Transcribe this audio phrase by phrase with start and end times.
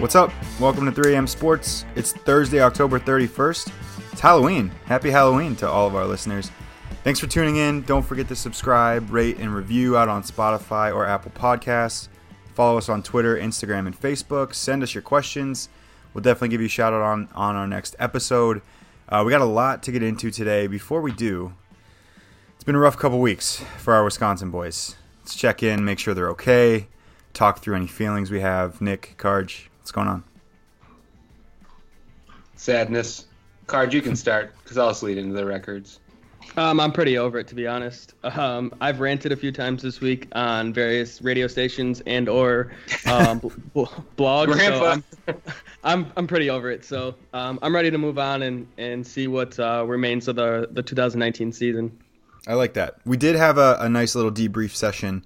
[0.00, 0.32] What's up?
[0.58, 1.84] Welcome to 3AM Sports.
[1.94, 3.70] It's Thursday, October 31st.
[4.12, 4.70] It's Halloween.
[4.86, 6.50] Happy Halloween to all of our listeners.
[7.04, 7.82] Thanks for tuning in.
[7.82, 12.08] Don't forget to subscribe, rate, and review out on Spotify or Apple Podcasts.
[12.54, 14.54] Follow us on Twitter, Instagram, and Facebook.
[14.54, 15.68] Send us your questions.
[16.14, 18.62] We'll definitely give you a shout out on, on our next episode.
[19.06, 20.66] Uh, we got a lot to get into today.
[20.66, 21.52] Before we do,
[22.54, 24.96] it's been a rough couple weeks for our Wisconsin boys.
[25.18, 26.88] Let's check in, make sure they're okay,
[27.34, 28.80] talk through any feelings we have.
[28.80, 30.22] Nick, Karj, what's going on?
[32.56, 33.26] Sadness.
[33.66, 36.00] Card, you can start because I'll just lead into the records.
[36.56, 38.14] Um, I'm pretty over it to be honest.
[38.24, 42.72] Um, I've ranted a few times this week on various radio stations and or
[43.06, 43.84] um, bl- bl-
[44.16, 44.58] blogs.
[44.58, 45.04] So I'm,
[45.84, 46.84] I'm, I'm pretty over it.
[46.84, 50.68] So um, I'm ready to move on and, and see what uh, remains of the
[50.72, 51.96] the 2019 season.
[52.48, 52.96] I like that.
[53.04, 55.24] We did have a, a nice little debrief session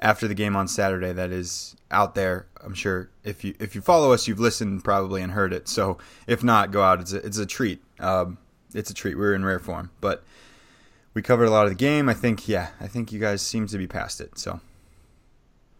[0.00, 2.46] after the game on Saturday that is out there.
[2.66, 5.68] I'm sure if you if you follow us, you've listened probably and heard it.
[5.68, 7.00] So if not, go out.
[7.00, 7.80] It's a, it's a treat.
[8.00, 8.38] Um,
[8.74, 9.16] it's a treat.
[9.16, 10.24] We are in rare form, but
[11.14, 12.08] we covered a lot of the game.
[12.08, 14.36] I think yeah, I think you guys seem to be past it.
[14.36, 14.60] So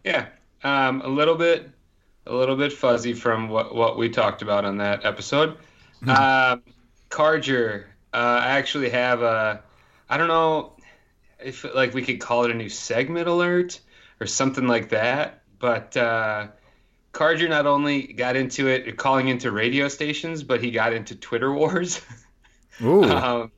[0.05, 0.27] yeah,
[0.63, 1.69] um, a little bit
[2.25, 5.57] a little bit fuzzy from what what we talked about on that episode.
[6.07, 6.59] uh,
[7.09, 9.61] Carger, uh, I actually have a
[10.09, 10.73] I don't know
[11.45, 13.81] if like we could call it a new segment alert
[14.21, 15.43] or something like that.
[15.59, 16.49] But uh,
[17.17, 21.51] Carger not only got into it calling into radio stations, but he got into Twitter
[21.51, 22.03] wars.
[22.83, 23.05] Ooh.
[23.05, 23.51] um,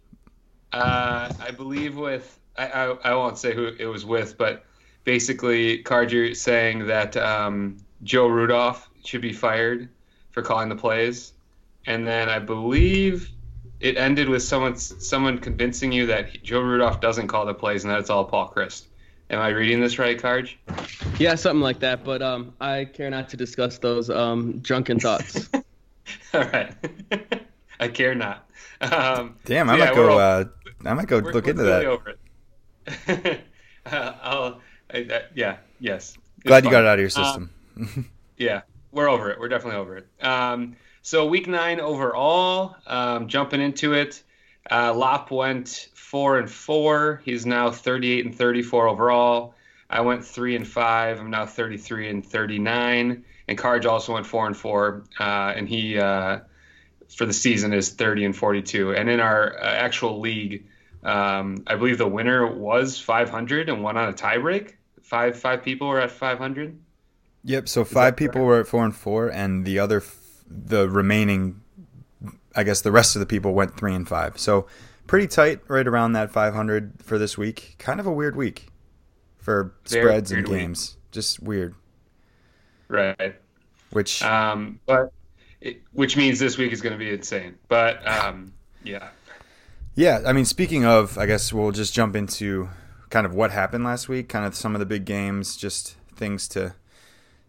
[0.72, 4.64] uh, I believe with I, I, I won't say who it was with, but
[5.02, 9.88] basically Carger saying that um, Joe Rudolph should be fired
[10.30, 11.32] for calling the plays,
[11.84, 13.28] and then I believe
[13.80, 17.92] it ended with someone someone convincing you that Joe Rudolph doesn't call the plays and
[17.92, 18.87] that it's all Paul Chryst.
[19.30, 20.54] Am I reading this right, Karj?
[21.18, 22.02] Yeah, something like that.
[22.02, 25.50] But um, I care not to discuss those um, drunken thoughts.
[26.34, 26.72] all right,
[27.80, 28.48] I care not.
[28.80, 30.18] Um, Damn, I yeah, might go.
[30.18, 30.44] Uh,
[30.84, 31.84] I might go look into that.
[31.84, 33.44] Over it.
[33.86, 34.60] uh, I'll,
[34.92, 36.16] I, uh, yeah, yes.
[36.44, 37.50] Glad you got it out of your system.
[37.78, 38.08] Um,
[38.38, 38.62] yeah,
[38.92, 39.38] we're over it.
[39.38, 40.08] We're definitely over it.
[40.24, 44.22] Um, so week nine overall, um, jumping into it,
[44.70, 47.20] uh, Lop went four and four.
[47.24, 49.54] He's now 38 and 34 overall.
[49.90, 51.18] I went three and five.
[51.18, 53.24] I'm now 33 and 39.
[53.48, 56.40] And Karj also went four and four, uh, and he uh,
[57.16, 58.94] for the season is 30 and 42.
[58.94, 60.66] And in our uh, actual league,
[61.02, 64.74] um, I believe the winner was 500 and won on a tiebreak.
[65.02, 66.78] Five five people were at 500.
[67.44, 67.68] Yep.
[67.68, 71.62] So five people were at four and four, and the other, f- the remaining,
[72.58, 74.36] I guess the rest of the people went three and five.
[74.36, 74.66] So
[75.06, 77.76] pretty tight, right around that 500 for this week.
[77.78, 78.66] Kind of a weird week
[79.38, 80.96] for Very spreads and games.
[80.96, 81.12] Week.
[81.12, 81.76] Just weird.
[82.88, 83.36] Right.
[83.90, 84.24] Which.
[84.24, 85.12] Um, but
[85.60, 87.54] it, which means this week is going to be insane.
[87.68, 88.52] But um,
[88.82, 89.10] yeah.
[89.94, 92.70] Yeah, I mean, speaking of, I guess we'll just jump into
[93.08, 96.48] kind of what happened last week, kind of some of the big games, just things
[96.48, 96.74] to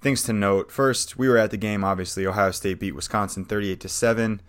[0.02, 0.72] things to note.
[0.72, 1.84] First, we were at the game.
[1.84, 4.42] Obviously, Ohio State beat Wisconsin thirty-eight to seven.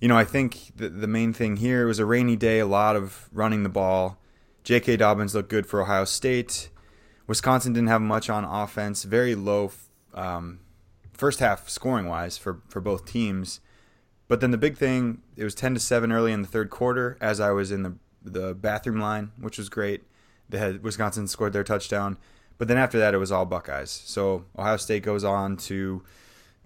[0.00, 2.96] You know, I think the, the main thing here was a rainy day, a lot
[2.96, 4.18] of running the ball.
[4.62, 4.96] J.K.
[4.96, 6.68] Dobbins looked good for Ohio State.
[7.26, 9.72] Wisconsin didn't have much on offense, very low
[10.14, 10.60] um,
[11.12, 13.60] first half scoring wise for, for both teams.
[14.28, 17.16] But then the big thing, it was 10 to 7 early in the third quarter
[17.20, 17.96] as I was in the
[18.26, 20.02] the bathroom line, which was great.
[20.48, 22.18] They had Wisconsin scored their touchdown.
[22.58, 23.90] But then after that it was all Buckeyes.
[23.90, 26.02] So Ohio State goes on to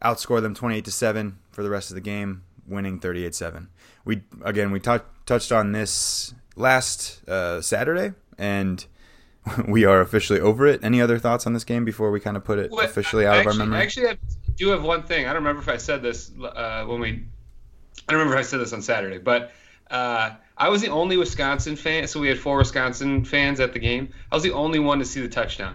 [0.03, 3.69] outscore them 28 to 7 for the rest of the game, winning 38-7.
[4.05, 8.85] We again we t- touched on this last uh, Saturday and
[9.69, 10.83] we are officially over it.
[10.83, 13.37] Any other thoughts on this game before we kind of put it well, officially out
[13.37, 13.79] actually, of our memory?
[13.79, 14.19] I actually have,
[14.57, 15.27] do have one thing.
[15.27, 17.25] I don't remember if I said this uh, when we
[18.09, 19.53] I don't remember if I said this on Saturday, but
[19.91, 22.07] uh, I was the only Wisconsin fan.
[22.07, 24.13] So we had four Wisconsin fans at the game.
[24.31, 25.75] I was the only one to see the touchdown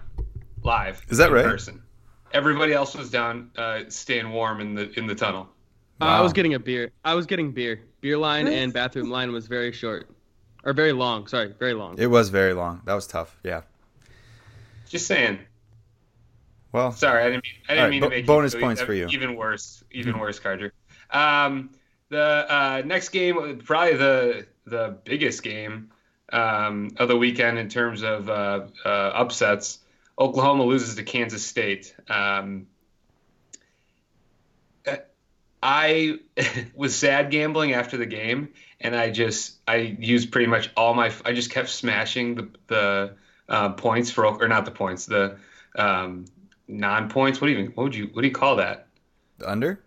[0.63, 1.05] live.
[1.09, 1.45] Is that right?
[1.45, 1.81] Person.
[2.31, 5.49] Everybody else was down, uh, staying warm in the in the tunnel.
[5.99, 6.07] Wow.
[6.07, 6.91] Uh, I was getting a beer.
[7.03, 7.81] I was getting beer.
[8.01, 10.09] Beer line and bathroom line was very short,
[10.63, 11.27] or very long.
[11.27, 11.97] Sorry, very long.
[11.97, 12.81] It was very long.
[12.85, 13.37] That was tough.
[13.43, 13.61] Yeah.
[14.89, 15.39] Just saying.
[16.71, 18.81] Well, sorry, I didn't mean, I didn't right, mean bo- to make bonus you, points
[18.81, 19.07] for you.
[19.07, 20.73] Even worse, even worse, Carter.
[21.09, 21.69] Um,
[22.09, 25.91] the uh, next game, probably the the biggest game
[26.33, 29.79] um, of the weekend in terms of uh, uh, upsets.
[30.19, 31.95] Oklahoma loses to Kansas State.
[32.09, 32.67] Um,
[35.65, 36.19] I
[36.75, 41.11] was sad gambling after the game, and I just I used pretty much all my
[41.25, 43.15] I just kept smashing the the
[43.49, 45.37] uh, points for or not the points the
[45.75, 46.25] um,
[46.67, 47.41] non points.
[47.41, 48.87] What do you what would you what do you call that?
[49.39, 49.81] The under.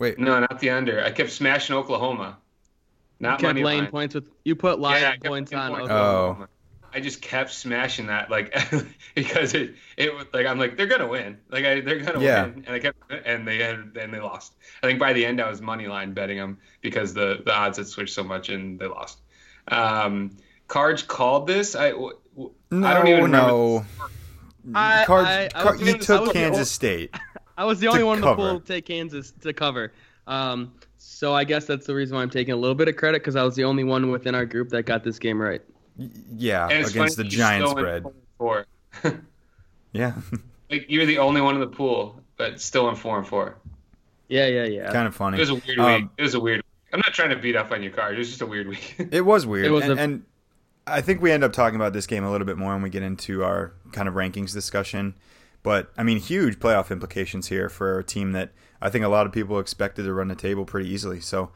[0.00, 1.04] Wait, no, not the under.
[1.04, 2.38] I kept smashing Oklahoma.
[3.20, 3.90] Not you kept money laying line.
[3.90, 5.70] points with you put line Yeah, I points on.
[5.70, 6.48] points Oklahoma.
[6.50, 6.59] Oh.
[6.92, 8.54] I just kept smashing that, like
[9.14, 12.46] because it it was like I'm like they're gonna win, like I, they're gonna Yeah.
[12.46, 14.54] win, and I kept and they had and they lost.
[14.82, 17.78] I think by the end I was money line betting them because the the odds
[17.78, 19.18] had switched so much and they lost.
[19.68, 20.36] Um,
[20.68, 21.74] Cards called this.
[21.74, 23.48] I w- w- no, I don't even remember.
[23.48, 23.84] no.
[24.74, 27.14] I- Cards, I- I Car- you took Kansas ol- State.
[27.56, 29.92] I was the only one in the pool to take Kansas to cover.
[30.26, 33.20] Um, so I guess that's the reason why I'm taking a little bit of credit
[33.22, 35.60] because I was the only one within our group that got this game right.
[36.00, 38.04] Y- Yeah, against the giant spread.
[38.38, 38.66] four.
[39.92, 40.14] Yeah,
[40.70, 43.56] like you're the only one in the pool, but still in four and four.
[44.28, 44.92] Yeah, yeah, yeah.
[44.92, 45.36] kind of funny.
[45.36, 46.10] It was a weird Um, week.
[46.18, 46.58] It was a weird.
[46.58, 46.64] Week.
[46.92, 48.14] I'm not trying to beat up on your card.
[48.14, 48.94] It was just a weird week.
[49.12, 50.22] It was weird, It was and, a- and
[50.86, 52.88] I think we end up talking about this game a little bit more when we
[52.90, 55.14] get into our kind of rankings discussion.
[55.64, 58.50] But I mean, huge playoff implications here for a team that
[58.80, 61.18] I think a lot of people expected to run the table pretty easily.
[61.20, 61.50] So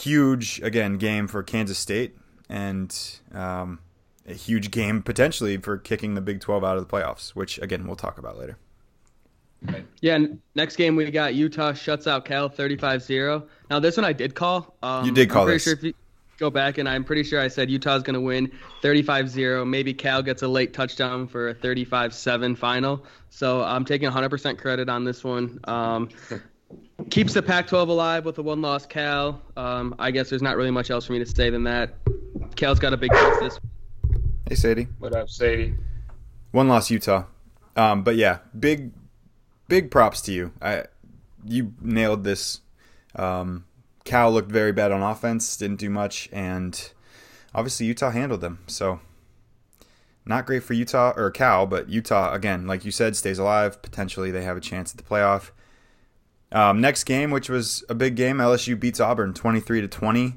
[0.00, 2.16] huge again game for Kansas State,
[2.48, 2.96] and
[3.32, 3.80] um,
[4.26, 7.86] a huge game potentially for kicking the Big 12 out of the playoffs, which again
[7.86, 8.56] we'll talk about later.
[10.00, 13.46] Yeah, n- next game we got Utah shuts out Cal 35-0.
[13.70, 14.76] Now this one I did call.
[14.82, 15.64] Um, You did call I'm pretty this.
[15.64, 15.94] sure if you
[16.38, 18.52] go back and I'm pretty sure I said Utah's going to win
[18.82, 19.66] 35-0.
[19.66, 23.04] Maybe Cal gets a late touchdown for a 35-7 final.
[23.30, 25.58] So I'm taking 100% credit on this one.
[25.64, 26.10] Um,
[27.10, 29.40] keeps the Pac-12 alive with a one-loss Cal.
[29.56, 31.94] Um, I guess there's not really much else for me to say than that.
[32.56, 33.60] Cal's got a big test this
[34.48, 34.88] Hey, Sadie.
[34.98, 35.74] what up, Sadie?
[36.52, 37.24] One loss Utah.
[37.74, 38.92] Um, but yeah, big
[39.68, 40.52] big props to you.
[40.62, 40.84] I
[41.44, 42.60] you nailed this.
[43.14, 43.64] Um,
[44.04, 46.92] Cal looked very bad on offense, didn't do much, and
[47.54, 48.60] obviously Utah handled them.
[48.66, 49.00] So
[50.24, 53.82] not great for Utah or Cal, but Utah again, like you said, stays alive.
[53.82, 55.50] Potentially they have a chance at the playoff.
[56.52, 60.36] Um, next game, which was a big game, LSU beats Auburn twenty three to twenty.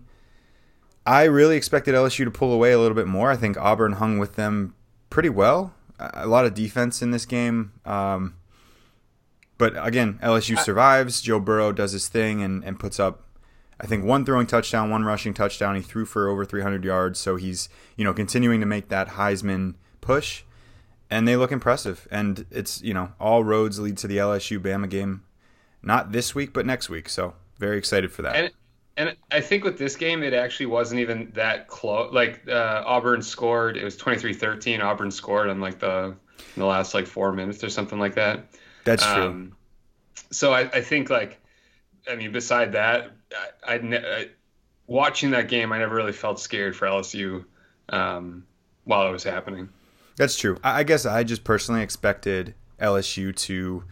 [1.06, 3.32] I really expected LSU to pull away a little bit more.
[3.32, 4.76] I think Auburn hung with them
[5.10, 5.74] pretty well.
[6.00, 7.74] A lot of defense in this game.
[7.86, 8.36] Um,
[9.58, 11.22] but again, LSU survives.
[11.22, 13.24] Joe Burrow does his thing and, and puts up,
[13.80, 15.76] I think, one throwing touchdown, one rushing touchdown.
[15.76, 17.20] He threw for over 300 yards.
[17.20, 20.44] So he's, you know, continuing to make that Heisman push.
[21.10, 22.08] And they look impressive.
[22.10, 25.24] And it's, you know, all roads lead to the LSU Bama game.
[25.82, 27.10] Not this week, but next week.
[27.10, 28.36] So very excited for that.
[28.36, 28.54] And
[29.00, 32.14] and I think with this game, it actually wasn't even that close.
[32.14, 34.84] Like uh, Auburn scored, it was 23-13.
[34.84, 36.14] Auburn scored on like the
[36.56, 38.48] in the last like four minutes or something like that.
[38.84, 39.24] That's true.
[39.24, 39.56] Um,
[40.32, 41.40] so I, I think like,
[42.12, 43.12] I mean, beside that,
[43.66, 44.30] I, I, I
[44.86, 47.46] watching that game, I never really felt scared for LSU
[47.88, 48.46] um,
[48.84, 49.70] while it was happening.
[50.18, 50.58] That's true.
[50.62, 53.86] I I guess I just personally expected LSU to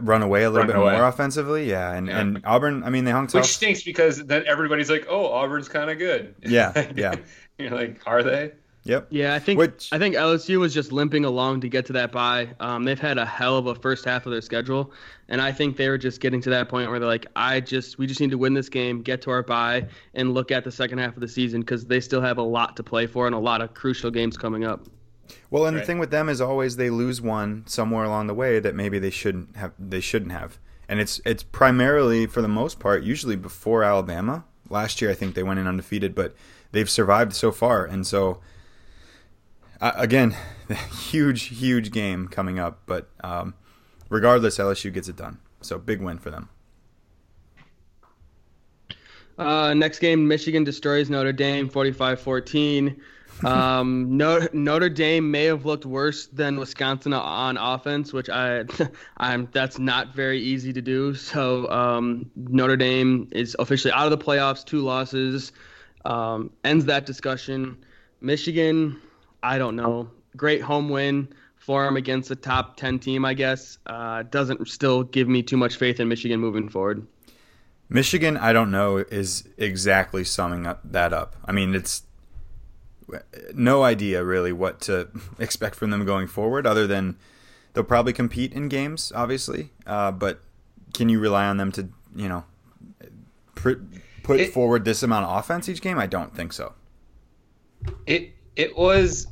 [0.00, 0.92] run away a little Run bit away.
[0.92, 1.68] more offensively.
[1.68, 2.20] Yeah, and, Yeah.
[2.20, 2.82] and Auburn.
[2.84, 3.42] I mean, they hung tough.
[3.42, 7.14] Which stinks because then everybody's like, "Oh, Auburn's kind of good." Yeah, yeah.
[7.58, 8.52] You're like, "Are they?"
[8.84, 9.06] Yep.
[9.10, 12.10] Yeah, I think Which- I think LSU was just limping along to get to that
[12.10, 12.48] bye.
[12.58, 14.92] Um, they've had a hell of a first half of their schedule,
[15.28, 17.98] and I think they were just getting to that point where they're like, I just
[17.98, 20.72] we just need to win this game, get to our bye, and look at the
[20.72, 23.36] second half of the season because they still have a lot to play for and
[23.36, 24.84] a lot of crucial games coming up.
[25.50, 28.58] Well, and the thing with them is always they lose one somewhere along the way
[28.58, 29.72] that maybe they shouldn't have.
[29.78, 30.58] They shouldn't have,
[30.88, 34.44] and it's it's primarily for the most part usually before Alabama.
[34.68, 36.34] Last year, I think they went in undefeated, but
[36.72, 38.40] they've survived so far, and so
[39.80, 40.34] uh, again,
[41.10, 42.80] huge huge game coming up.
[42.86, 43.54] But um,
[44.08, 45.38] regardless, LSU gets it done.
[45.60, 46.48] So big win for them.
[49.38, 52.96] Uh, next game, Michigan destroys Notre Dame 45-14.
[53.44, 58.64] Um, Notre, Dame may have looked worse than Wisconsin on offense, which I,
[59.16, 61.14] I'm that's not very easy to do.
[61.14, 65.52] So um, Notre Dame is officially out of the playoffs, two losses,
[66.04, 67.76] um, ends that discussion.
[68.20, 69.00] Michigan,
[69.42, 73.78] I don't know, great home win for them against a top 10 team, I guess.
[73.86, 77.06] Uh, doesn't still give me too much faith in Michigan moving forward.
[77.88, 81.36] Michigan, I don't know, is exactly summing up that up.
[81.44, 82.02] I mean, it's
[83.54, 87.16] no idea really what to expect from them going forward, other than
[87.72, 89.70] they'll probably compete in games, obviously.
[89.86, 90.40] Uh, but
[90.94, 92.44] can you rely on them to, you know,
[93.54, 93.72] pr-
[94.22, 95.98] put It- forward this amount of offense each game?
[95.98, 96.74] I don't think so.
[98.06, 99.26] It it was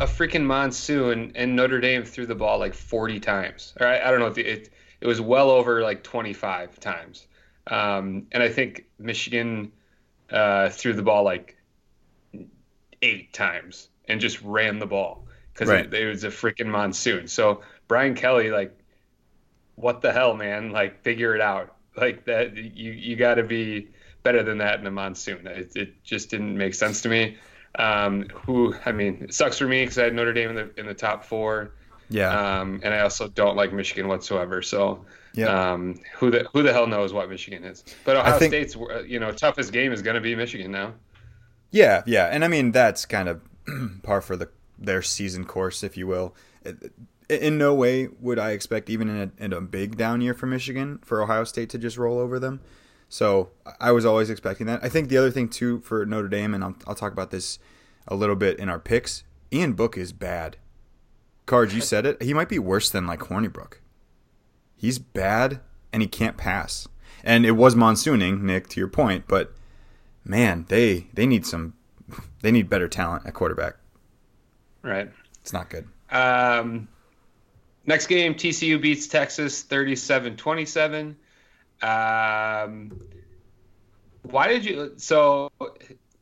[0.00, 3.74] a freaking monsoon, and Notre Dame threw the ball like 40 times.
[3.80, 7.26] Or I, I don't know if it, it it was well over like 25 times.
[7.66, 9.72] Um, and I think Michigan
[10.30, 11.57] uh, threw the ball like
[13.02, 15.86] eight times and just ran the ball because Right.
[15.86, 17.28] it, it was a freaking monsoon.
[17.28, 18.76] So Brian Kelly, like,
[19.76, 20.70] what the hell, man?
[20.70, 21.74] Like, figure it out.
[21.96, 23.88] Like that, you you got to be
[24.22, 25.46] better than that in a monsoon.
[25.48, 27.36] It, it just didn't make sense to me.
[27.76, 30.70] Um, who, I mean, it sucks for me because I had Notre Dame in the
[30.80, 31.72] in the top four.
[32.08, 32.60] Yeah.
[32.60, 34.62] Um, and I also don't like Michigan whatsoever.
[34.62, 35.72] So, yeah.
[35.72, 37.84] um, who the who the hell knows what Michigan is?
[38.04, 38.76] But Ohio think, State's
[39.06, 40.94] you know toughest game is going to be Michigan now.
[41.70, 43.40] Yeah, yeah, and I mean that's kind of
[44.02, 44.48] par for the
[44.78, 46.34] their season course, if you will.
[47.28, 50.46] In no way would I expect, even in a, in a big down year for
[50.46, 52.60] Michigan, for Ohio State to just roll over them.
[53.08, 54.82] So I was always expecting that.
[54.82, 57.58] I think the other thing too for Notre Dame, and I'll, I'll talk about this
[58.06, 59.24] a little bit in our picks.
[59.52, 60.56] Ian Book is bad.
[61.46, 62.22] Card, you said it.
[62.22, 63.74] He might be worse than like Hornibrook.
[64.76, 65.60] He's bad
[65.92, 66.86] and he can't pass.
[67.24, 69.54] And it was monsooning, Nick, to your point, but
[70.24, 71.74] man, they they need some
[72.42, 73.76] they need better talent at quarterback.
[74.82, 75.10] Right.
[75.42, 75.88] It's not good.
[76.10, 76.88] Um,
[77.86, 81.14] next game, TCU beats Texas 37-27.
[81.80, 83.00] Um,
[84.22, 85.50] why did you so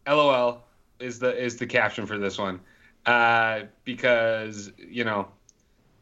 [0.07, 0.65] LOL
[0.99, 2.61] is the is the caption for this one
[3.07, 5.29] uh, because you know,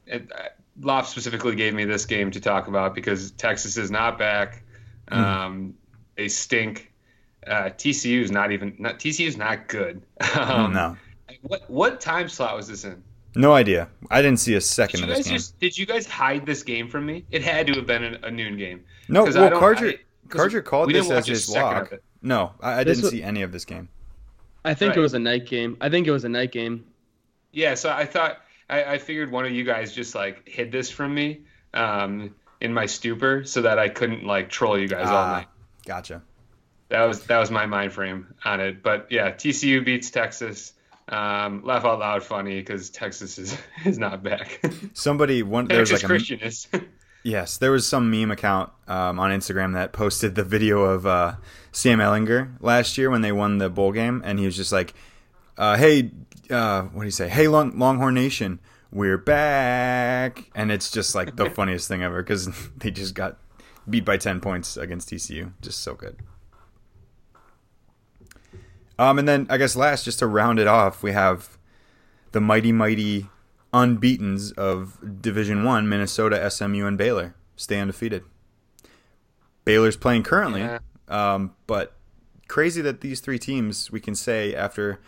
[0.07, 0.49] it, uh,
[0.81, 4.65] Loft specifically gave me this game to talk about because Texas is not back.
[5.11, 5.17] Mm.
[5.17, 5.75] Um,
[6.17, 6.91] they stink.
[7.47, 10.03] Uh, TCU is not even not TCU is not good.
[10.39, 10.97] um, no.
[11.43, 13.03] What what time slot was this in?
[13.37, 13.89] No idea.
[14.11, 15.37] I didn't see a second of this game.
[15.37, 17.25] Just, did you guys hide this game from me?
[17.31, 18.85] It had to have been a, a noon game.
[19.09, 19.95] No, well, Carger,
[20.29, 21.93] Carger called this as his lock.
[22.23, 23.89] No, I, I didn't was, see any of this game.
[24.65, 24.99] I think right.
[24.99, 25.77] it was a night game.
[25.81, 26.87] I think it was a night game.
[27.53, 28.39] Yeah, so I thought
[28.71, 31.41] I, I figured one of you guys just like hid this from me
[31.75, 35.47] um, in my stupor so that I couldn't like troll you guys all ah, night.
[35.85, 36.23] Gotcha.
[36.95, 38.81] That was that was my mind frame on it.
[38.81, 40.75] But yeah, TCU beats Texas.
[41.09, 44.61] Um, laugh out loud, funny because Texas is is not back.
[44.93, 46.69] Somebody one there's like a Christian is.
[47.25, 51.35] yes, there was some meme account um, on Instagram that posted the video of uh,
[51.73, 54.95] Sam Ehlinger last year when they won the bowl game, and he was just like,
[55.59, 56.13] uh, "Hey,
[56.49, 57.29] uh, what do you say?
[57.29, 58.61] Hey, Long- Longhorn Nation,
[58.93, 63.37] we're back!" And it's just like the funniest thing ever because they just got
[63.91, 65.55] beat by ten points against TCU.
[65.61, 66.19] Just so good.
[68.99, 71.59] Um, and then I guess last, just to round it off, we have
[72.33, 73.29] the mighty, mighty
[73.73, 78.25] unbeaten's of Division One: Minnesota, SMU, and Baylor stay undefeated.
[79.65, 80.79] Baylor's playing currently, yeah.
[81.09, 81.97] um, but
[82.49, 85.01] crazy that these three teams we can say after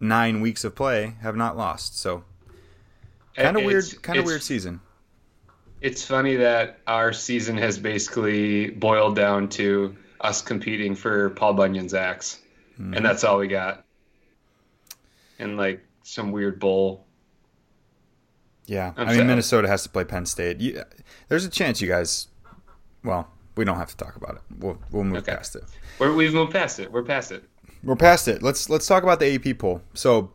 [0.00, 1.98] nine weeks of play have not lost.
[1.98, 2.24] So
[3.36, 4.80] kind of weird, kind of weird season.
[5.80, 11.94] It's funny that our season has basically boiled down to us competing for Paul Bunyan's
[11.94, 12.38] axe,
[12.80, 12.94] mm-hmm.
[12.94, 13.84] and that's all we got.
[15.38, 17.06] And like some weird bowl.
[18.66, 19.26] Yeah, I'm i mean sad.
[19.26, 20.60] Minnesota has to play Penn State.
[20.60, 20.82] You,
[21.28, 22.28] there's a chance you guys.
[23.02, 24.42] Well, we don't have to talk about it.
[24.58, 25.34] We'll we'll move okay.
[25.34, 25.64] past it.
[25.98, 26.92] We're, we've moved past it.
[26.92, 27.44] We're past it
[27.82, 28.42] we're past it.
[28.42, 29.82] Let's let's talk about the AP poll.
[29.94, 30.32] So,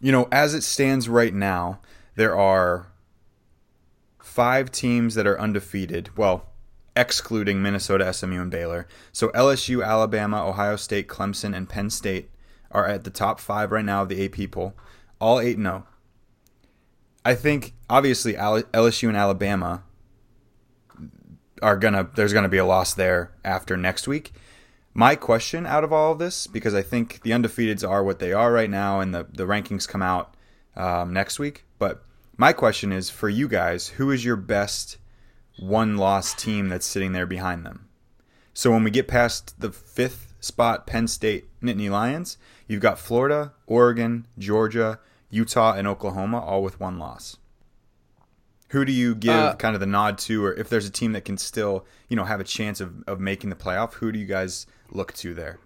[0.00, 1.80] you know, as it stands right now,
[2.16, 2.86] there are
[4.18, 6.16] five teams that are undefeated.
[6.16, 6.46] Well,
[6.96, 8.86] excluding Minnesota, SMU, and Baylor.
[9.12, 12.30] So LSU, Alabama, Ohio State, Clemson, and Penn State
[12.70, 14.74] are at the top five right now of the AP poll.
[15.20, 15.84] All eight no.
[17.24, 19.84] I think obviously LSU and Alabama
[21.62, 22.10] are gonna.
[22.14, 24.32] There's gonna be a loss there after next week
[24.94, 28.32] my question out of all of this, because I think the undefeateds are what they
[28.32, 30.36] are right now, and the, the rankings come out
[30.76, 31.64] um, next week.
[31.78, 32.04] But
[32.36, 34.98] my question is for you guys, who is your best
[35.58, 37.88] one loss team that's sitting there behind them?
[38.52, 43.52] So when we get past the fifth spot, Penn State, Nittany Lions, you've got Florida,
[43.66, 47.36] Oregon, Georgia, Utah, and Oklahoma, all with one loss.
[48.68, 51.12] Who do you give uh, kind of the nod to, or if there's a team
[51.12, 54.18] that can still, you know, have a chance of, of making the playoff, who do
[54.18, 55.58] you guys look to there?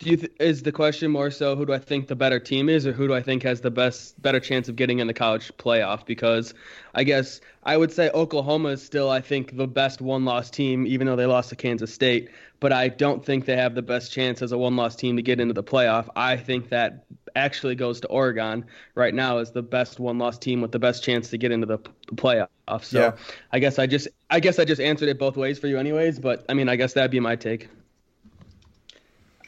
[0.00, 2.68] Do you th- is the question more so who do I think the better team
[2.68, 5.14] is, or who do I think has the best better chance of getting in the
[5.14, 6.04] college playoff?
[6.04, 6.52] Because
[6.94, 10.86] I guess I would say Oklahoma is still I think the best one loss team,
[10.86, 12.28] even though they lost to Kansas State.
[12.58, 15.22] But I don't think they have the best chance as a one loss team to
[15.22, 16.08] get into the playoff.
[16.16, 17.04] I think that
[17.36, 21.04] actually goes to Oregon right now as the best one loss team with the best
[21.04, 22.84] chance to get into the, the playoff.
[22.84, 23.16] So yeah.
[23.52, 26.18] I guess I just I guess I just answered it both ways for you anyways.
[26.18, 27.68] But I mean I guess that'd be my take.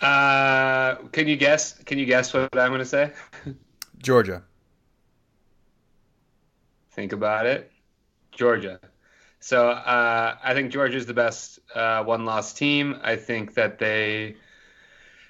[0.01, 1.73] Uh, can you guess?
[1.85, 3.13] Can you guess what I'm going to say?
[3.99, 4.43] Georgia.
[6.93, 7.71] Think about it.
[8.33, 8.81] Georgia.
[9.41, 12.99] So uh, I think Georgia is the best uh, one-loss team.
[13.03, 14.37] I think that they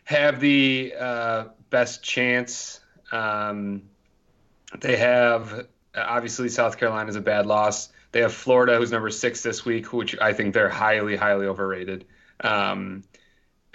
[0.04, 2.80] have the uh, best chance.
[3.12, 3.82] Um,
[4.80, 7.90] they have obviously South Carolina is a bad loss.
[8.12, 12.06] They have Florida, who's number six this week, which I think they're highly, highly overrated.
[12.40, 13.02] Um,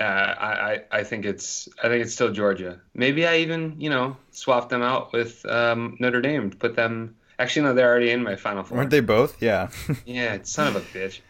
[0.01, 2.81] uh, I, I think it's I think it's still Georgia.
[2.95, 7.15] Maybe I even you know swap them out with um, Notre Dame to put them.
[7.39, 8.77] Actually, no, they're already in my final four.
[8.79, 9.41] Aren't they both?
[9.41, 9.69] Yeah.
[10.05, 11.21] yeah, son of a bitch.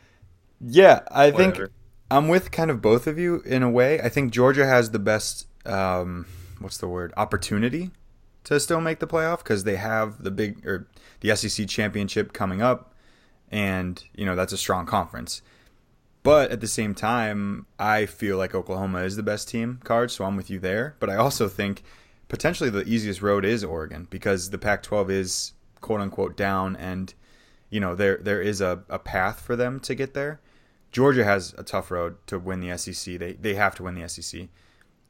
[0.59, 1.53] Yeah, I Whatever.
[1.67, 1.71] think
[2.09, 4.01] I'm with kind of both of you in a way.
[4.01, 5.47] I think Georgia has the best.
[5.65, 6.25] Um,
[6.59, 7.13] what's the word?
[7.17, 7.91] Opportunity
[8.45, 10.87] to still make the playoff because they have the big or
[11.21, 12.93] the SEC championship coming up,
[13.51, 15.41] and you know that's a strong conference.
[16.23, 20.25] But at the same time, I feel like Oklahoma is the best team card, so
[20.25, 20.95] I'm with you there.
[20.99, 21.83] But I also think
[22.27, 27.13] potentially the easiest road is Oregon because the Pac-12 is quote unquote down, and
[27.69, 30.39] you know there there is a, a path for them to get there.
[30.91, 33.17] Georgia has a tough road to win the SEC.
[33.17, 34.47] They they have to win the SEC.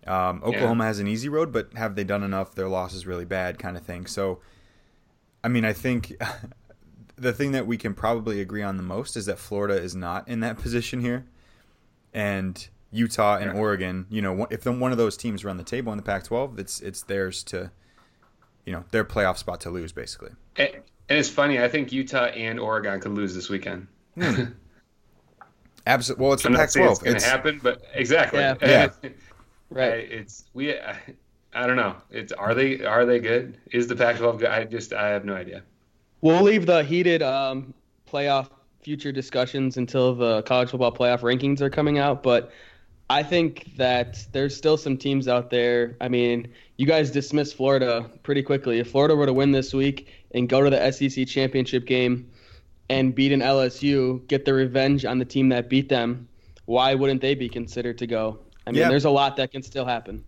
[0.07, 0.87] Um, Oklahoma yeah.
[0.87, 2.55] has an easy road, but have they done enough?
[2.55, 4.07] Their loss is really bad, kind of thing.
[4.07, 4.39] So,
[5.43, 6.15] I mean, I think
[7.21, 10.27] the thing that we can probably agree on the most is that Florida is not
[10.27, 11.25] in that position here,
[12.13, 14.07] and Utah and Oregon.
[14.09, 17.03] You know, if one of those teams run the table in the Pac-12, it's it's
[17.03, 17.71] theirs to,
[18.65, 20.31] you know, their playoff spot to lose basically.
[20.57, 21.61] And it's funny.
[21.61, 23.87] I think Utah and Oregon could lose this weekend.
[24.15, 24.43] Hmm.
[25.87, 26.23] Absolutely.
[26.23, 26.91] Well, it's I'm the Pac-12.
[26.91, 28.39] It's going to happen, but exactly.
[28.39, 28.55] Yeah.
[29.03, 29.09] yeah.
[29.69, 30.11] right.
[30.11, 30.77] It's we.
[30.77, 30.97] I,
[31.53, 31.95] I don't know.
[32.11, 33.57] It's are they are they good?
[33.71, 34.49] Is the Pac-12 good?
[34.49, 35.63] I just I have no idea.
[36.21, 37.73] We'll leave the heated um,
[38.09, 38.49] playoff
[38.81, 42.23] future discussions until the college football playoff rankings are coming out.
[42.23, 42.51] But
[43.09, 45.97] I think that there's still some teams out there.
[45.99, 46.47] I mean,
[46.77, 48.79] you guys dismissed Florida pretty quickly.
[48.79, 52.29] If Florida were to win this week and go to the SEC championship game
[52.89, 56.27] and beat an LSU, get the revenge on the team that beat them,
[56.65, 58.39] why wouldn't they be considered to go?
[58.65, 58.89] I mean, yeah.
[58.89, 60.23] there's a lot that can still happen.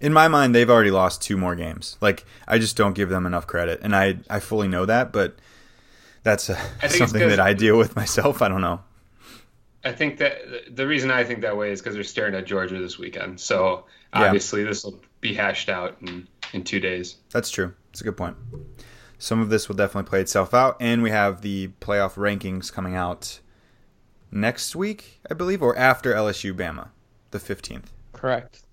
[0.00, 1.96] In my mind, they've already lost two more games.
[2.00, 5.36] Like I just don't give them enough credit, and I I fully know that, but
[6.22, 8.42] that's a, something that I deal with myself.
[8.42, 8.80] I don't know.
[9.84, 12.78] I think that the reason I think that way is because they're staring at Georgia
[12.80, 13.38] this weekend.
[13.38, 14.68] So obviously, yeah.
[14.68, 17.16] this will be hashed out in in two days.
[17.30, 17.72] That's true.
[17.90, 18.36] That's a good point.
[19.18, 22.94] Some of this will definitely play itself out, and we have the playoff rankings coming
[22.94, 23.40] out
[24.30, 26.88] next week, I believe, or after LSU Bama,
[27.30, 27.92] the fifteenth.
[28.12, 28.65] Correct.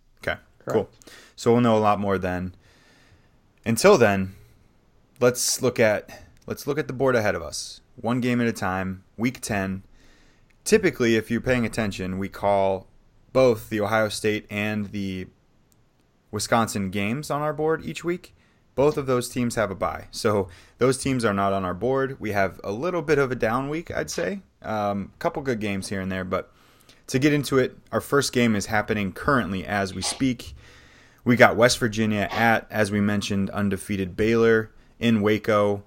[0.67, 0.73] Okay.
[0.73, 0.89] Cool.
[1.35, 2.55] So we'll know a lot more then.
[3.65, 4.35] Until then,
[5.19, 7.81] let's look at let's look at the board ahead of us.
[7.95, 9.03] One game at a time.
[9.17, 9.83] Week 10.
[10.63, 12.87] Typically, if you're paying attention, we call
[13.31, 15.27] both the Ohio State and the
[16.31, 18.35] Wisconsin games on our board each week.
[18.75, 20.07] Both of those teams have a bye.
[20.09, 20.47] So
[20.79, 22.19] those teams are not on our board.
[22.19, 24.41] We have a little bit of a down week, I'd say.
[24.61, 26.51] A um, couple good games here and there, but
[27.07, 30.55] to get into it, our first game is happening currently as we speak.
[31.25, 35.83] We got West Virginia at, as we mentioned, undefeated Baylor in Waco.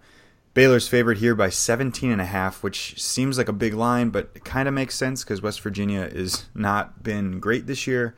[0.54, 4.30] Baylor's favored here by 17 and a half, which seems like a big line, but
[4.34, 8.14] it kind of makes sense because West Virginia has not been great this year.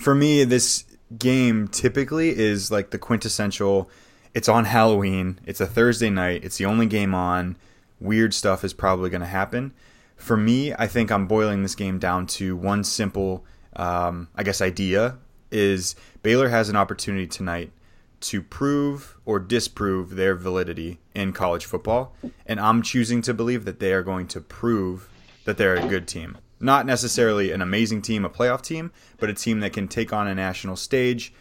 [0.00, 0.84] For me, this
[1.16, 3.88] game typically is like the quintessential.
[4.32, 5.38] It's on Halloween.
[5.46, 6.44] It's a Thursday night.
[6.44, 7.56] It's the only game on.
[8.00, 9.72] Weird stuff is probably going to happen
[10.16, 13.44] for me, I think I'm boiling this game down to one simple,
[13.76, 15.18] um, I guess, idea
[15.50, 17.72] is Baylor has an opportunity tonight
[18.20, 22.14] to prove or disprove their validity in college football,
[22.46, 25.08] and I'm choosing to believe that they are going to prove
[25.44, 26.38] that they're a good team.
[26.58, 30.26] Not necessarily an amazing team, a playoff team, but a team that can take on
[30.26, 31.34] a national stage,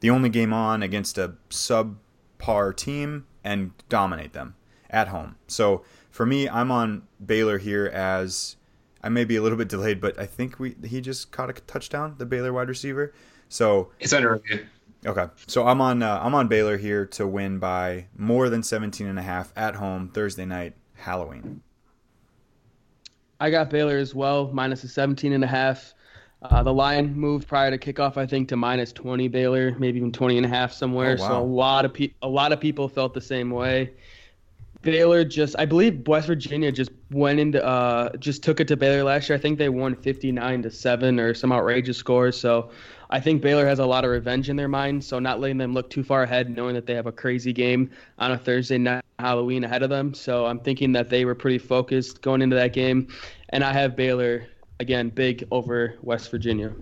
[0.00, 4.54] the only game on against a subpar team, and dominate them
[4.88, 5.36] at home.
[5.46, 5.84] So
[6.20, 8.56] for me, I'm on Baylor here as
[9.02, 11.54] I may be a little bit delayed, but I think we he just caught a
[11.54, 13.14] touchdown, the Baylor wide receiver.
[13.48, 14.66] So it's under review.
[15.06, 19.06] Okay, so I'm on uh, I'm on Baylor here to win by more than 17
[19.06, 21.62] and a half at home Thursday night Halloween.
[23.40, 25.94] I got Baylor as well, minus a 17 and a half.
[26.42, 30.12] Uh, the line moved prior to kickoff, I think, to minus 20 Baylor, maybe even
[30.12, 31.16] 20 and a half somewhere.
[31.18, 31.28] Oh, wow.
[31.28, 33.94] So a lot of pe- a lot of people felt the same way.
[34.82, 39.04] Baylor just, I believe West Virginia just went into, uh, just took it to Baylor
[39.04, 39.36] last year.
[39.36, 42.38] I think they won 59 to seven or some outrageous scores.
[42.38, 42.70] So
[43.10, 45.04] I think Baylor has a lot of revenge in their mind.
[45.04, 47.90] So not letting them look too far ahead, knowing that they have a crazy game
[48.18, 50.14] on a Thursday night Halloween ahead of them.
[50.14, 53.08] So I'm thinking that they were pretty focused going into that game,
[53.50, 54.46] and I have Baylor
[54.80, 56.72] again big over West Virginia.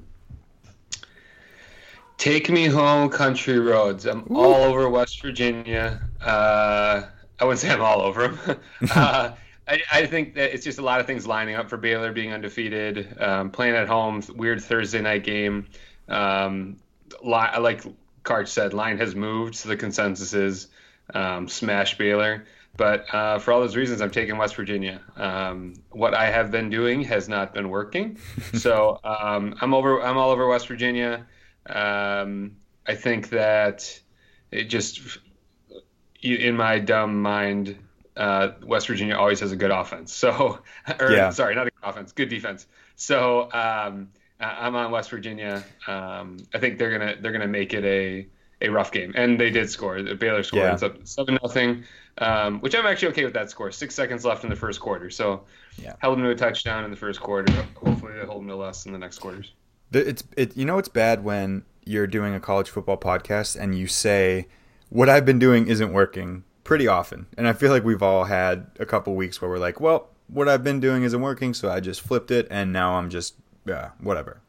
[2.17, 4.07] Take me home, country roads.
[4.07, 4.37] I'm Ooh.
[4.37, 6.01] all over West Virginia.
[6.21, 7.03] Uh,
[7.41, 8.61] I wouldn't say I'm all over them.
[8.91, 9.33] uh,
[9.67, 12.33] I, I, think that it's just a lot of things lining up for Baylor being
[12.33, 15.67] undefeated, um, playing at home, weird Thursday night game.
[16.09, 16.79] Um,
[17.23, 17.85] li- like
[18.25, 20.69] Karch said, line has moved, so the consensus is
[21.15, 22.45] um, smash Baylor.
[22.77, 25.01] But uh, for all those reasons, I'm taking West Virginia.
[25.17, 28.19] Um, what I have been doing has not been working,
[28.55, 30.01] so um, I'm over.
[30.03, 31.27] I'm all over West Virginia.
[31.67, 34.01] Um, I think that
[34.51, 35.19] it just,
[36.23, 37.77] in my dumb mind,
[38.17, 40.13] uh, West Virginia always has a good offense.
[40.13, 40.61] So,
[41.01, 41.31] or yeah.
[41.31, 42.67] sorry, not a good offense, good defense.
[42.97, 44.09] So um,
[44.41, 45.65] I'm on West Virginia.
[45.87, 48.27] Um, I think they're gonna they're gonna make it a
[48.61, 50.03] a rough game, and they did score.
[50.03, 50.65] The Baylor scored.
[50.65, 50.75] Yeah.
[50.75, 51.85] It's up seven nothing,
[52.19, 53.71] um, which I'm actually okay with that score.
[53.71, 55.45] Six seconds left in the first quarter, so
[55.81, 55.95] yeah.
[56.01, 57.53] held them to a touchdown in the first quarter.
[57.77, 59.53] Hopefully, they hold them to less in the next quarters.
[59.93, 60.57] It's it.
[60.57, 64.47] You know, it's bad when you're doing a college football podcast and you say
[64.91, 68.67] what I've been doing isn't working pretty often, and I feel like we've all had
[68.79, 71.81] a couple weeks where we're like, well, what I've been doing isn't working, so I
[71.81, 73.35] just flipped it, and now I'm just
[73.67, 74.41] yeah, whatever.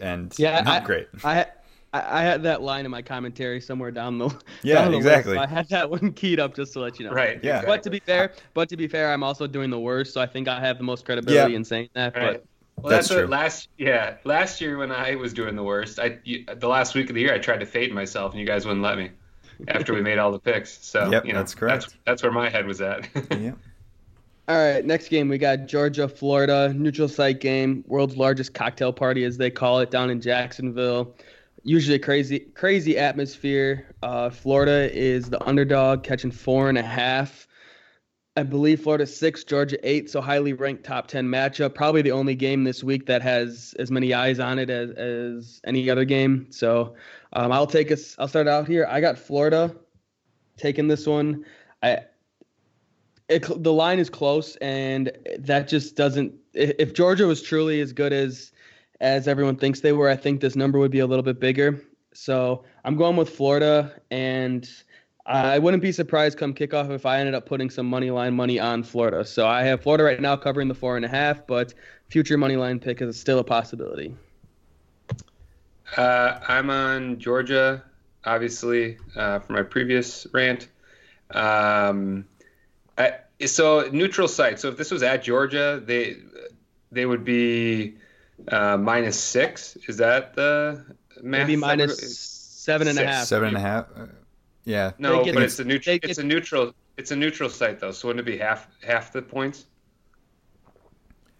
[0.00, 1.08] And yeah, not I, great.
[1.24, 1.46] I
[1.92, 4.30] I, I, had that line in my commentary somewhere down the
[4.62, 5.36] yeah down the exactly.
[5.36, 7.12] I had that one keyed up just to let you know.
[7.12, 7.42] Right.
[7.42, 7.64] Yeah.
[7.64, 10.26] But to be fair, but to be fair, I'm also doing the worst, so I
[10.26, 11.56] think I have the most credibility yeah.
[11.56, 12.16] in saying that.
[12.16, 12.32] Right.
[12.34, 12.44] But
[12.76, 16.18] well, that's, that's what last yeah last year when I was doing the worst, I
[16.24, 18.64] you, the last week of the year I tried to fade myself and you guys
[18.64, 19.10] wouldn't let me
[19.68, 20.84] after we made all the picks.
[20.84, 21.82] So yep, you know, that's correct.
[21.82, 23.08] That's, that's where my head was at.
[23.30, 23.52] yeah.
[24.48, 29.24] All right, next game we got Georgia, Florida, neutral site game, world's largest cocktail party
[29.24, 31.14] as they call it down in Jacksonville
[31.62, 33.94] usually crazy crazy atmosphere.
[34.02, 37.46] Uh, Florida is the underdog, catching four and a half.
[38.36, 41.74] I believe Florida six, Georgia eight, so highly ranked top ten matchup.
[41.74, 45.60] Probably the only game this week that has as many eyes on it as, as
[45.64, 46.46] any other game.
[46.50, 46.94] So
[47.32, 48.16] um, I'll take us.
[48.18, 48.86] I'll start out here.
[48.88, 49.74] I got Florida
[50.56, 51.44] taking this one.
[51.82, 52.00] I
[53.28, 56.34] it, the line is close, and that just doesn't.
[56.52, 58.52] If Georgia was truly as good as
[59.00, 60.08] as everyone thinks they were.
[60.08, 61.80] I think this number would be a little bit bigger.
[62.12, 64.68] So I'm going with Florida, and
[65.26, 68.58] I wouldn't be surprised come kickoff if I ended up putting some money line money
[68.58, 69.24] on Florida.
[69.24, 71.72] So I have Florida right now covering the four and a half, but
[72.08, 74.14] future money line pick is still a possibility.
[75.96, 77.82] Uh, I'm on Georgia,
[78.24, 80.68] obviously, uh, for my previous rant.
[81.30, 82.26] Um,
[82.96, 83.14] I,
[83.46, 84.60] so neutral site.
[84.60, 86.16] So if this was at Georgia, they
[86.92, 87.96] they would be
[88.48, 89.76] uh, minus six.
[89.88, 90.84] Is that the
[91.22, 91.46] math?
[91.46, 93.26] Maybe minus seven and a half.
[93.26, 93.86] Seven and a half.
[93.96, 94.06] Uh,
[94.64, 94.92] yeah.
[94.98, 95.98] No, but it's a neutral.
[96.02, 96.74] It's a neutral.
[96.96, 99.64] It's a neutral site though, so wouldn't it be half half the points?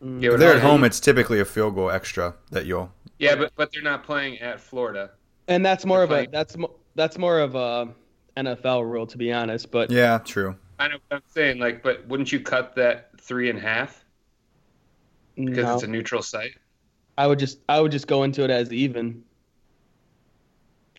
[0.02, 0.22] Mm.
[0.22, 2.90] If they're at home, it's typically a field goal extra that you'll.
[3.18, 5.10] Yeah, but but they're not playing at Florida.
[5.48, 6.28] And that's more they're of playing...
[6.28, 6.56] a that's
[6.94, 7.88] that's more of a
[8.36, 9.70] NFL rule to be honest.
[9.70, 10.56] But yeah, true.
[10.78, 11.58] I know what I'm saying.
[11.58, 14.04] Like, but wouldn't you cut that three and a half?
[15.36, 15.74] Because no.
[15.74, 16.52] it's a neutral site.
[17.18, 19.22] I would just I would just go into it as even.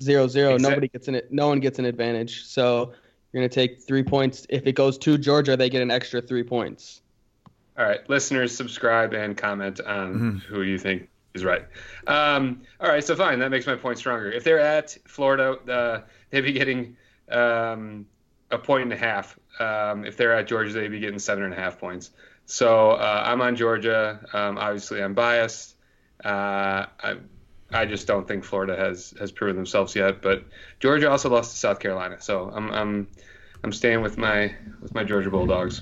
[0.02, 0.54] Zero zero.
[0.54, 0.70] Exactly.
[0.70, 2.46] Nobody gets an no one gets an advantage.
[2.46, 2.94] So
[3.32, 4.46] you're gonna take three points.
[4.50, 7.02] If it goes to Georgia, they get an extra three points.
[7.82, 10.38] All right, listeners, subscribe and comment on mm-hmm.
[10.38, 11.66] who you think is right.
[12.06, 13.40] Um, all right, so fine.
[13.40, 14.32] That makes my point stronger.
[14.32, 16.96] If they're at Florida, uh, they'd be getting
[17.32, 18.06] um,
[18.52, 19.36] a point and a half.
[19.60, 22.12] Um, if they're at Georgia, they'd be getting seven and a half points.
[22.46, 24.28] So uh, I'm on Georgia.
[24.32, 25.76] Um, obviously, I'm biased.
[26.24, 27.16] Uh, I,
[27.72, 30.22] I just don't think Florida has has proven themselves yet.
[30.22, 30.44] But
[30.80, 33.08] Georgia also lost to South Carolina, so I'm I'm
[33.64, 35.82] I'm staying with my with my Georgia Bulldogs.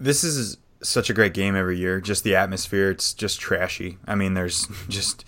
[0.00, 2.00] This is such a great game every year.
[2.00, 3.98] Just the atmosphere, it's just trashy.
[4.06, 5.24] I mean, there's just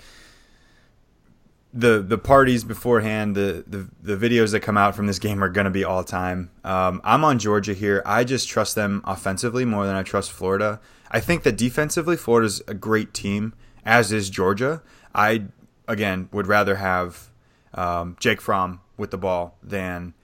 [1.75, 5.49] the the parties beforehand, the, the the videos that come out from this game are
[5.49, 6.51] going to be all time.
[6.65, 8.03] Um, I'm on Georgia here.
[8.05, 10.81] I just trust them offensively more than I trust Florida.
[11.11, 13.55] I think that defensively, Florida's a great team,
[13.85, 14.83] as is Georgia.
[15.15, 15.45] I
[15.89, 17.31] again would rather have
[17.75, 20.15] um, Jake Fromm with the ball than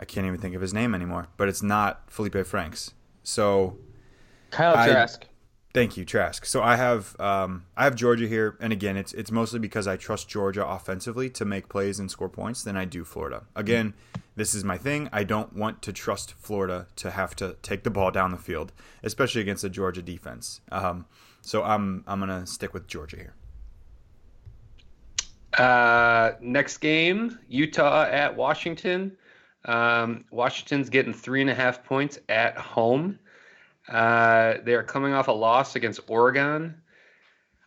[0.00, 1.28] I can't even think of his name anymore.
[1.36, 2.92] But it's not Felipe Franks.
[3.26, 3.76] So
[4.50, 5.26] Kyle Trask.
[5.74, 6.46] Thank you, Trask.
[6.46, 9.96] So I have um, I have Georgia here, and again, it's it's mostly because I
[9.96, 13.44] trust Georgia offensively to make plays and score points than I do Florida.
[13.56, 13.94] Again,
[14.36, 15.08] this is my thing.
[15.12, 18.72] I don't want to trust Florida to have to take the ball down the field,
[19.02, 20.60] especially against a Georgia defense.
[20.70, 21.06] Um,
[21.42, 23.34] so I'm I'm gonna stick with Georgia here.
[25.58, 29.16] Uh, next game, Utah at Washington.
[29.66, 33.18] Um, Washington's getting three and a half points at home.
[33.88, 36.80] Uh, they are coming off a loss against Oregon.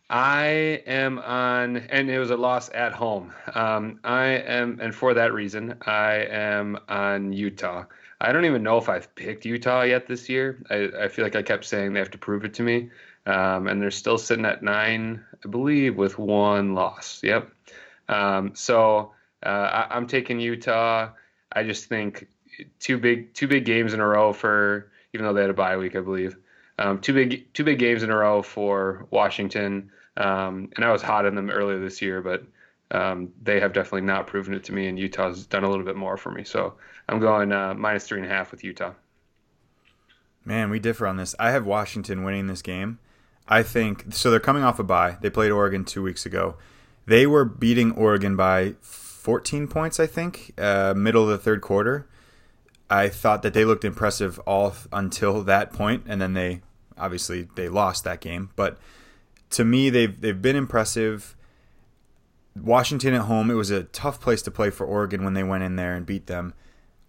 [0.08, 3.32] I am on, and it was a loss at home.
[3.54, 7.84] Um, I am, and for that reason, I am on Utah.
[8.20, 10.62] I don't even know if I've picked Utah yet this year.
[10.68, 12.90] I, I feel like I kept saying they have to prove it to me.
[13.26, 17.20] Um, and they're still sitting at nine, I believe, with one loss.
[17.22, 17.50] Yep.
[18.08, 19.12] Um, so
[19.44, 21.10] uh, I, I'm taking Utah.
[21.52, 22.28] I just think
[22.78, 25.76] two big two big games in a row for even though they had a bye
[25.76, 26.36] week, I believe.
[26.78, 31.02] Um, two big two big games in a row for Washington, um, and I was
[31.02, 32.44] hot on them earlier this year, but
[32.90, 35.96] um, they have definitely not proven it to me, and Utah's done a little bit
[35.96, 36.44] more for me.
[36.44, 36.74] So
[37.08, 38.92] I'm going uh, minus three and a half with Utah.
[40.44, 41.34] Man, we differ on this.
[41.38, 42.98] I have Washington winning this game.
[43.46, 44.30] I think so.
[44.30, 45.18] They're coming off a bye.
[45.20, 46.56] They played Oregon two weeks ago.
[47.06, 48.74] They were beating Oregon by
[49.20, 52.06] 14 points, I think, uh, middle of the third quarter.
[52.88, 56.62] I thought that they looked impressive all until that point, and then they
[56.96, 58.50] obviously they lost that game.
[58.56, 58.78] But
[59.50, 61.36] to me, they've they've been impressive.
[62.56, 65.62] Washington at home, it was a tough place to play for Oregon when they went
[65.64, 66.54] in there and beat them.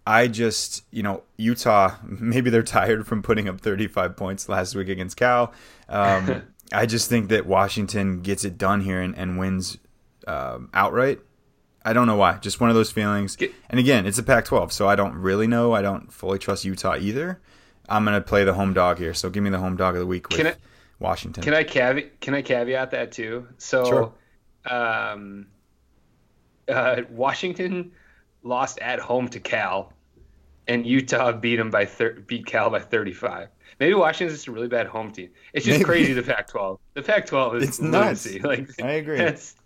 [0.06, 4.88] I just, you know, Utah, maybe they're tired from putting up 35 points last week
[4.88, 5.52] against Cal.
[5.88, 9.78] Um, I just think that Washington gets it done here and, and wins
[10.26, 11.20] um, outright.
[11.84, 12.38] I don't know why.
[12.38, 13.36] Just one of those feelings.
[13.68, 15.72] And again, it's a Pac 12, so I don't really know.
[15.72, 17.40] I don't fully trust Utah either.
[17.88, 19.14] I'm going to play the home dog here.
[19.14, 20.54] So give me the home dog of the week with I,
[20.98, 21.42] Washington.
[21.42, 23.48] Can I, caveat, can I caveat that too?
[23.58, 24.12] So, sure.
[24.74, 25.46] um,
[26.68, 27.92] uh, Washington
[28.42, 29.92] lost at home to Cal,
[30.68, 33.48] and Utah beat them by thir- beat Cal by 35.
[33.80, 35.30] Maybe Washington's just a really bad home team.
[35.52, 35.84] It's just Maybe.
[35.84, 36.12] crazy.
[36.12, 36.78] The Pac-12.
[36.94, 38.28] The Pac-12 is it's nuts.
[38.42, 39.18] Like I agree.
[39.18, 39.56] That's,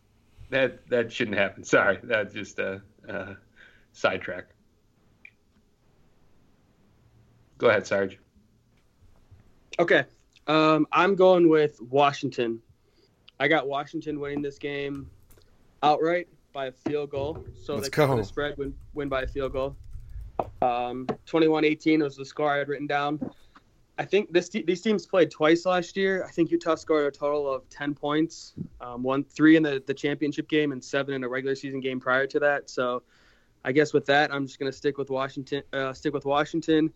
[0.50, 1.64] that that shouldn't happen.
[1.76, 3.36] Sorry, that's just a, a
[3.92, 4.46] sidetrack.
[7.58, 8.18] Go ahead, Sarge.
[9.78, 10.04] Okay,
[10.46, 12.60] um, I'm going with Washington.
[13.38, 15.10] I got Washington winning this game
[15.82, 17.44] outright by a field goal.
[17.62, 18.16] So Let's they go.
[18.16, 19.76] the spread win, win by a field goal.
[20.62, 23.20] Um, 21-18 was the score I had written down.
[23.98, 26.24] I think this these teams played twice last year.
[26.24, 29.94] I think Utah scored a total of 10 points, um, one three in the, the
[29.94, 32.68] championship game and seven in a regular season game prior to that.
[32.68, 33.02] So
[33.64, 35.62] I guess with that, I'm just going to stick with Washington.
[35.72, 36.92] Uh, stick with Washington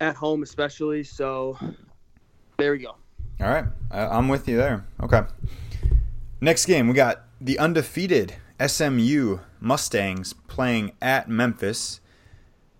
[0.00, 1.04] at home, especially.
[1.04, 1.58] So
[2.58, 2.96] there we go.
[3.40, 4.84] All right, I'm with you there.
[5.02, 5.22] Okay.
[6.40, 12.00] Next game, we got the undefeated SMU Mustangs playing at Memphis.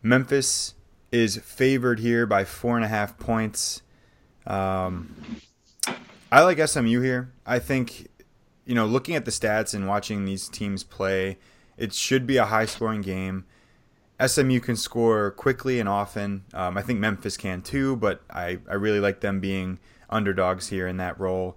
[0.02, 0.74] Memphis
[1.10, 3.82] is favored here by four and a half points.
[4.46, 5.14] Um,
[6.30, 7.32] I like SMU here.
[7.46, 8.08] I think,
[8.66, 11.38] you know, looking at the stats and watching these teams play,
[11.76, 13.46] it should be a high scoring game.
[14.24, 16.44] SMU can score quickly and often.
[16.52, 19.78] Um, I think Memphis can too, but I, I really like them being
[20.10, 21.56] underdogs here in that role.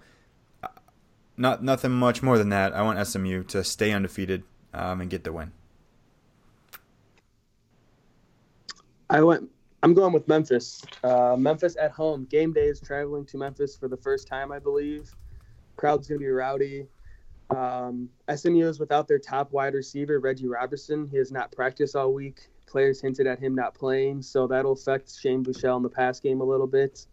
[1.37, 2.73] Not nothing much more than that.
[2.73, 5.53] I want SMU to stay undefeated um, and get the win.
[9.11, 9.49] I went.
[9.83, 10.81] I'm going with Memphis.
[11.03, 12.23] Uh, Memphis at home.
[12.31, 15.13] Game day is traveling to Memphis for the first time, I believe.
[15.75, 16.87] Crowd's gonna be rowdy.
[17.49, 21.09] Um, SMU is without their top wide receiver, Reggie Roberson.
[21.11, 22.47] He has not practiced all week.
[22.67, 26.39] Players hinted at him not playing, so that'll affect Shane Buechele in the pass game
[26.39, 27.05] a little bit.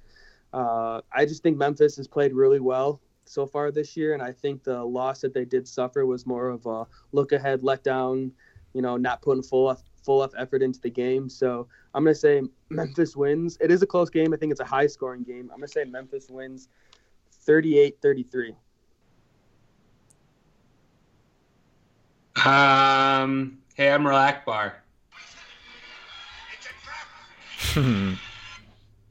[0.52, 4.30] Uh, I just think Memphis has played really well so far this year, and I
[4.30, 8.30] think the loss that they did suffer was more of a look ahead, letdown.
[8.72, 9.68] You know, not putting full
[10.09, 11.29] full up effort into the game.
[11.29, 12.40] So I'm gonna say
[12.71, 13.59] Memphis wins.
[13.61, 14.33] It is a close game.
[14.33, 15.51] I think it's a high scoring game.
[15.53, 16.71] I'm gonna say Memphis wins
[17.47, 18.55] 38-33.
[22.42, 24.73] Um, hey, Admiral Ackbar.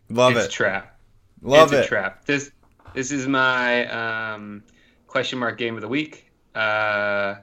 [0.09, 0.37] Love it.
[0.37, 0.51] it's it.
[0.51, 0.99] trap.
[1.43, 1.85] Love it's it.
[1.85, 2.25] a trap.
[2.25, 2.51] This
[2.95, 4.63] this is my um,
[5.05, 7.35] question mark game of the week, uh,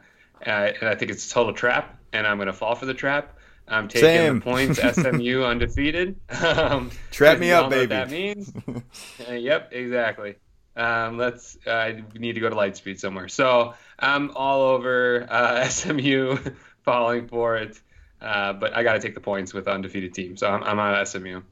[0.43, 3.39] and I think it's a total trap, and I'm going to fall for the trap.
[3.67, 4.35] I'm taking Same.
[4.37, 4.79] the points.
[4.95, 6.17] SMU undefeated.
[6.43, 7.87] Um, Trap me up, baby.
[7.87, 8.53] that means.
[9.29, 10.37] uh, yep, exactly.
[10.77, 11.57] Um, let's.
[11.67, 13.29] Uh, we need to go to Lightspeed somewhere.
[13.29, 16.37] So I'm all over uh, SMU,
[16.83, 17.81] falling for it.
[18.21, 20.37] Uh, but I got to take the points with the undefeated team.
[20.37, 21.43] So I'm, I'm on SMU.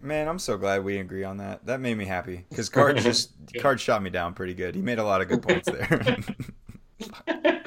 [0.00, 1.66] Man, I'm so glad we agree on that.
[1.66, 4.74] That made me happy because Card just Card shot me down pretty good.
[4.74, 6.18] He made a lot of good points there.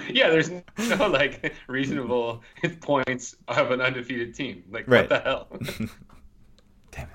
[0.10, 2.44] yeah, there's no like reasonable
[2.82, 4.64] points of an undefeated team.
[4.70, 5.10] Like right.
[5.10, 5.48] what the hell?
[6.92, 7.10] Damn it!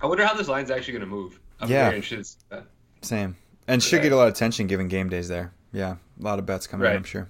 [0.00, 1.40] I wonder how this line's actually going to move.
[1.60, 1.84] I'm Yeah.
[1.86, 2.36] very interested.
[3.02, 3.36] Same,
[3.68, 4.02] and should Yeah.
[4.04, 5.52] get a lot of attention given game days there.
[5.72, 7.28] Yeah, a lot of bets coming, in, I'm sure.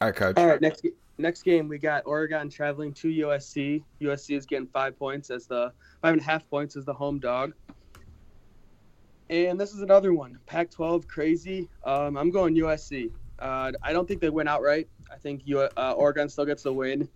[0.00, 0.36] All right, coach.
[0.36, 0.84] All right, next
[1.16, 3.82] next game we got Oregon traveling to USC.
[4.00, 7.18] USC is getting five points as the five and a half points as the home
[7.18, 7.52] dog.
[9.30, 11.68] And this is another one, Pac-12 crazy.
[11.84, 13.10] Um, I'm going USC.
[13.38, 14.88] Uh, I don't think they win outright.
[15.10, 17.08] I think U- uh, Oregon still gets the win.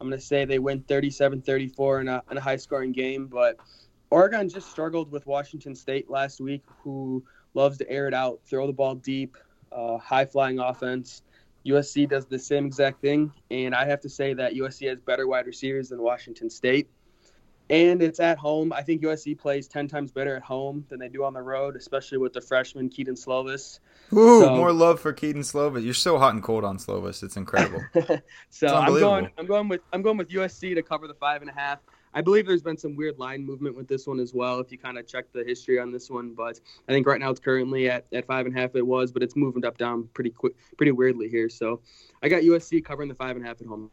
[0.00, 3.26] I'm going to say they win 37-34 in a, in a high-scoring game.
[3.28, 3.56] But
[4.10, 8.66] Oregon just struggled with Washington State last week, who loves to air it out, throw
[8.66, 9.36] the ball deep,
[9.70, 11.22] uh, high-flying offense
[11.66, 15.26] USC does the same exact thing, and I have to say that USC has better
[15.28, 16.90] wide receivers than Washington State.
[17.72, 18.70] And it's at home.
[18.70, 21.74] I think USC plays 10 times better at home than they do on the road,
[21.74, 23.80] especially with the freshman Kedon Slovis.
[24.12, 25.82] Ooh, so, more love for Kedon Slovis.
[25.82, 27.22] You're so hot and cold on Slovis.
[27.22, 27.80] It's incredible.
[28.50, 31.40] so it's I'm going I'm going with I'm going with USC to cover the five
[31.40, 31.78] and a half.
[32.12, 34.60] I believe there's been some weird line movement with this one as well.
[34.60, 37.30] If you kind of check the history on this one, but I think right now
[37.30, 38.74] it's currently at, at five and a half.
[38.74, 41.48] It was, but it's moving up down pretty quick, pretty weirdly here.
[41.48, 41.80] So
[42.22, 43.90] I got USC covering the five and a half at home.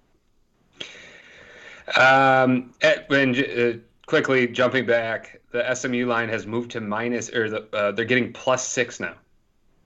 [1.95, 7.67] Um, and uh, quickly jumping back, the SMU line has moved to minus, or the,
[7.73, 9.15] uh, they're getting plus six now.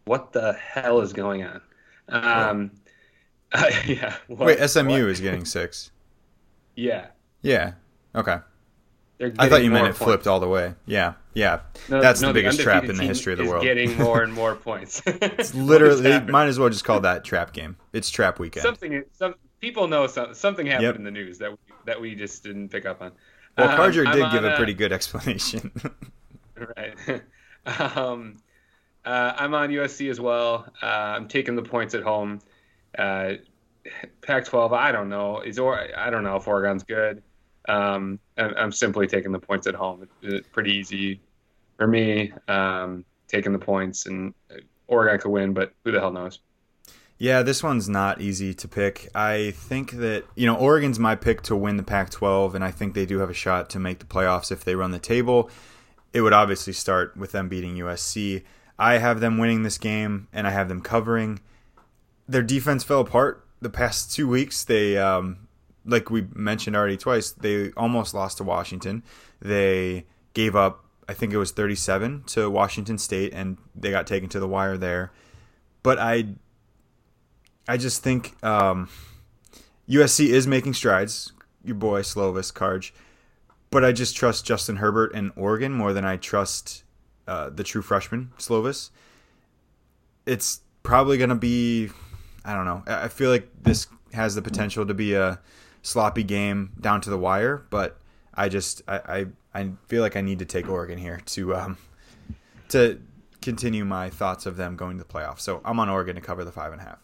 [0.06, 1.62] What the hell is going on?
[2.10, 2.72] Um,
[3.54, 4.16] uh, yeah.
[4.28, 5.10] What, Wait, SMU what?
[5.10, 5.92] is getting six.
[6.76, 7.10] Yeah.
[7.44, 7.74] Yeah.
[8.16, 8.40] Okay.
[9.38, 10.00] I thought you meant it points.
[10.00, 10.74] flipped all the way.
[10.88, 11.60] Yeah, yeah.
[11.88, 13.64] No, That's no, the biggest the trap in the history of the world.
[13.64, 15.02] Getting more and more points.
[15.06, 17.78] it's literally might as well just call that trap game.
[17.94, 18.64] It's trap weekend.
[18.64, 19.04] Something.
[19.12, 20.96] Some people know some, something happened yep.
[20.98, 23.14] in the news that we, that we just didn't pick up on.
[23.58, 25.72] Well, um, did give a, a pretty good explanation.
[26.76, 27.22] right.
[27.96, 28.36] um,
[29.06, 30.68] uh, I'm on USC as well.
[30.82, 32.42] Uh, I'm taking the points at home.
[32.98, 33.36] Uh,
[34.22, 34.74] Pac-12.
[34.74, 35.40] I don't know.
[35.40, 37.24] Is or I don't know if Oregon's good.
[37.70, 40.10] Um, I'm simply taking the points at home.
[40.22, 41.22] It's pretty easy
[41.78, 42.34] for me.
[42.50, 44.34] Um, taking the points, and
[44.88, 46.40] Oregon could win, but who the hell knows?
[47.24, 49.08] Yeah, this one's not easy to pick.
[49.16, 52.70] I think that, you know, Oregon's my pick to win the Pac 12, and I
[52.70, 55.50] think they do have a shot to make the playoffs if they run the table.
[56.12, 58.44] It would obviously start with them beating USC.
[58.78, 61.40] I have them winning this game, and I have them covering.
[62.28, 64.66] Their defense fell apart the past two weeks.
[64.66, 65.48] They um,
[65.86, 69.02] like we mentioned already twice, they almost lost to Washington.
[69.42, 74.28] They gave up, I think it was 37 to Washington State, and they got taken
[74.28, 75.14] to the wire there.
[75.84, 76.36] But I,
[77.68, 78.90] I just think um,
[79.90, 81.32] USC is making strides.
[81.64, 82.92] Your boy Slovis Karj,
[83.72, 86.84] but I just trust Justin Herbert and Oregon more than I trust
[87.26, 88.90] uh, the true freshman Slovis.
[90.26, 91.90] It's probably going to be,
[92.44, 92.84] I don't know.
[92.86, 95.40] I feel like this has the potential to be a
[95.82, 97.98] sloppy game down to the wire, but
[98.34, 101.78] I just I, I, I feel like I need to take Oregon here to um
[102.70, 103.00] to
[103.42, 105.42] continue my thoughts of them going to the playoffs.
[105.42, 107.00] So I'm on Oregon to cover the five and a half.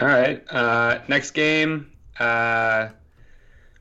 [0.00, 0.44] All right.
[0.48, 2.90] Uh, next game, uh,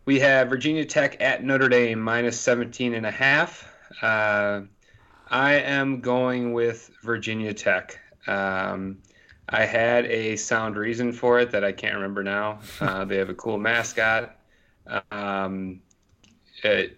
[0.05, 3.71] we have Virginia Tech at Notre Dame minus 17 and a half.
[4.01, 4.61] Uh,
[5.29, 7.99] I am going with Virginia Tech.
[8.25, 8.97] Um,
[9.47, 12.61] I had a sound reason for it that I can't remember now.
[12.81, 14.35] Uh, they have a cool mascot.
[15.11, 15.81] Um,
[16.63, 16.97] it,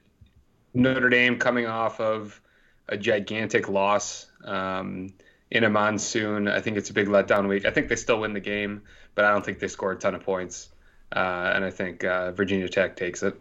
[0.74, 2.40] Notre Dame coming off of
[2.88, 5.10] a gigantic loss um,
[5.52, 6.48] in a monsoon.
[6.48, 7.66] I think it's a big letdown week.
[7.66, 8.84] I think they still win the game,
[9.16, 10.70] but I don't think they score a ton of points.
[11.12, 13.40] Uh, and I think uh, Virginia Tech takes it,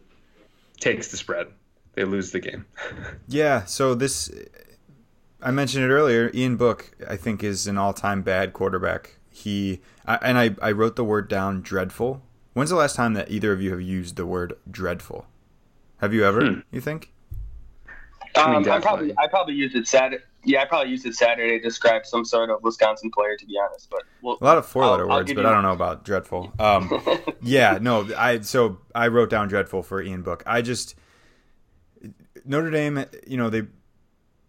[0.81, 1.49] takes the spread.
[1.95, 2.65] They lose the game.
[3.29, 3.65] yeah.
[3.65, 4.31] So this
[5.43, 6.31] I mentioned it earlier.
[6.33, 9.19] Ian Book, I think, is an all-time bad quarterback.
[9.31, 11.61] He I, and I, I wrote the word down.
[11.61, 12.23] Dreadful.
[12.55, 15.27] When's the last time that either of you have used the word dreadful?
[15.99, 16.45] Have you ever?
[16.45, 16.61] Hmm.
[16.73, 17.13] You think?
[18.35, 20.23] Um, I, mean, I probably I probably used it Saturday.
[20.49, 23.55] Yeah, I probably used it Saturday to describe some sort of Wisconsin player, to be
[23.63, 23.91] honest.
[23.91, 25.45] But we'll, a lot of four-letter words, but.
[25.45, 26.53] I don't know about dreadful.
[26.61, 27.01] Um,
[27.41, 30.43] yeah, no, I so I wrote down dreadful for Ian Book.
[30.47, 30.97] I just
[32.45, 33.63] Notre Dame, you know, they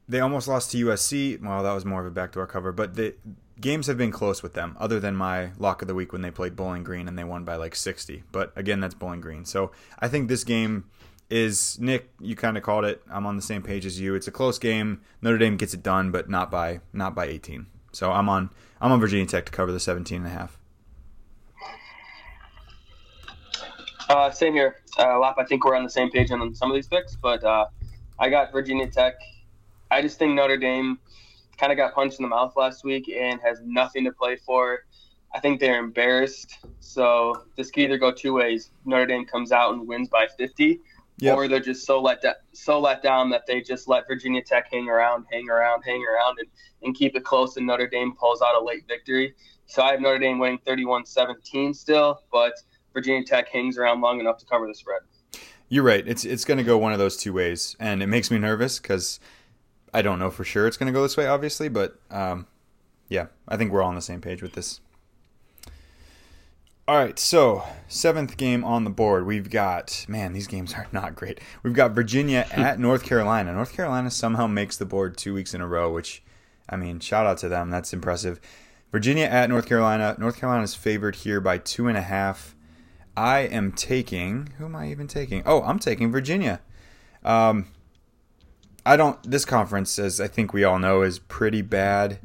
[0.07, 1.41] they almost lost to USC.
[1.41, 3.15] Well, that was more of a backdoor cover, but the
[3.59, 6.31] games have been close with them, other than my lock of the week when they
[6.31, 8.23] played Bowling Green and they won by like 60.
[8.31, 9.45] But again, that's Bowling Green.
[9.45, 10.85] So I think this game
[11.29, 12.09] is Nick.
[12.19, 13.01] You kind of called it.
[13.09, 14.15] I'm on the same page as you.
[14.15, 15.01] It's a close game.
[15.21, 17.67] Notre Dame gets it done, but not by not by 18.
[17.91, 18.49] So I'm on
[18.81, 20.58] I'm on Virginia Tech to cover the 17 and a half.
[24.10, 25.35] Uh, same here, uh, Lap.
[25.37, 27.67] I think we're on the same page on some of these picks, but uh,
[28.17, 29.13] I got Virginia Tech
[29.91, 30.99] I just think Notre Dame
[31.58, 34.85] kind of got punched in the mouth last week and has nothing to play for.
[35.33, 36.60] I think they're embarrassed.
[36.79, 38.71] So this could either go two ways.
[38.85, 40.79] Notre Dame comes out and wins by 50,
[41.19, 41.35] yep.
[41.35, 44.67] or they're just so let da- so let down that they just let Virginia Tech
[44.71, 46.47] hang around, hang around, hang around, and,
[46.83, 47.57] and keep it close.
[47.57, 49.35] And Notre Dame pulls out a late victory.
[49.67, 52.53] So I have Notre Dame winning 31-17 still, but
[52.93, 55.01] Virginia Tech hangs around long enough to cover the spread.
[55.67, 56.07] You're right.
[56.07, 58.79] It's it's going to go one of those two ways, and it makes me nervous
[58.79, 59.19] because–
[59.93, 62.47] I don't know for sure it's going to go this way, obviously, but um,
[63.07, 64.81] yeah, I think we're all on the same page with this.
[66.90, 69.27] All right, so seventh game on the board.
[69.27, 71.40] We've got, man, these games are not great.
[71.62, 73.54] We've got Virginia at North Carolina.
[73.54, 76.23] North Carolina somehow makes the board two weeks in a row, which,
[76.67, 77.69] I mean, shout out to them.
[77.69, 78.40] That's impressive.
[78.92, 80.15] Virginia at North Carolina.
[80.17, 82.56] North Carolina is favored here by two and a half.
[83.15, 84.50] I am taking.
[84.58, 85.44] Who am I even taking?
[85.46, 86.60] Oh, I'm taking Virginia.
[87.23, 87.67] Um,
[88.83, 89.21] I don't.
[89.29, 92.17] This conference, as I think we all know, is pretty bad,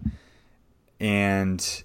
[0.99, 1.85] and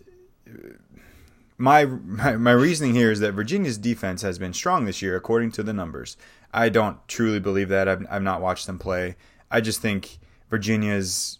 [1.59, 5.51] my, my my reasoning here is that Virginia's defense has been strong this year, according
[5.51, 6.15] to the numbers.
[6.53, 7.87] I don't truly believe that.
[7.89, 9.17] I've I've not watched them play.
[9.51, 11.39] I just think Virginia's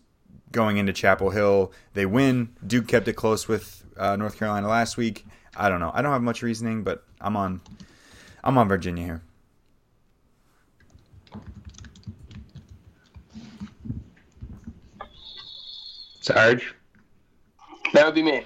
[0.51, 1.71] going into Chapel Hill.
[1.93, 2.49] They win.
[2.67, 5.25] Duke kept it close with uh, North Carolina last week.
[5.55, 5.91] I don't know.
[5.93, 7.61] I don't have much reasoning, but I'm on.
[8.43, 9.21] I'm on Virginia here.
[16.19, 16.75] Sarge.
[17.93, 18.43] That would be me.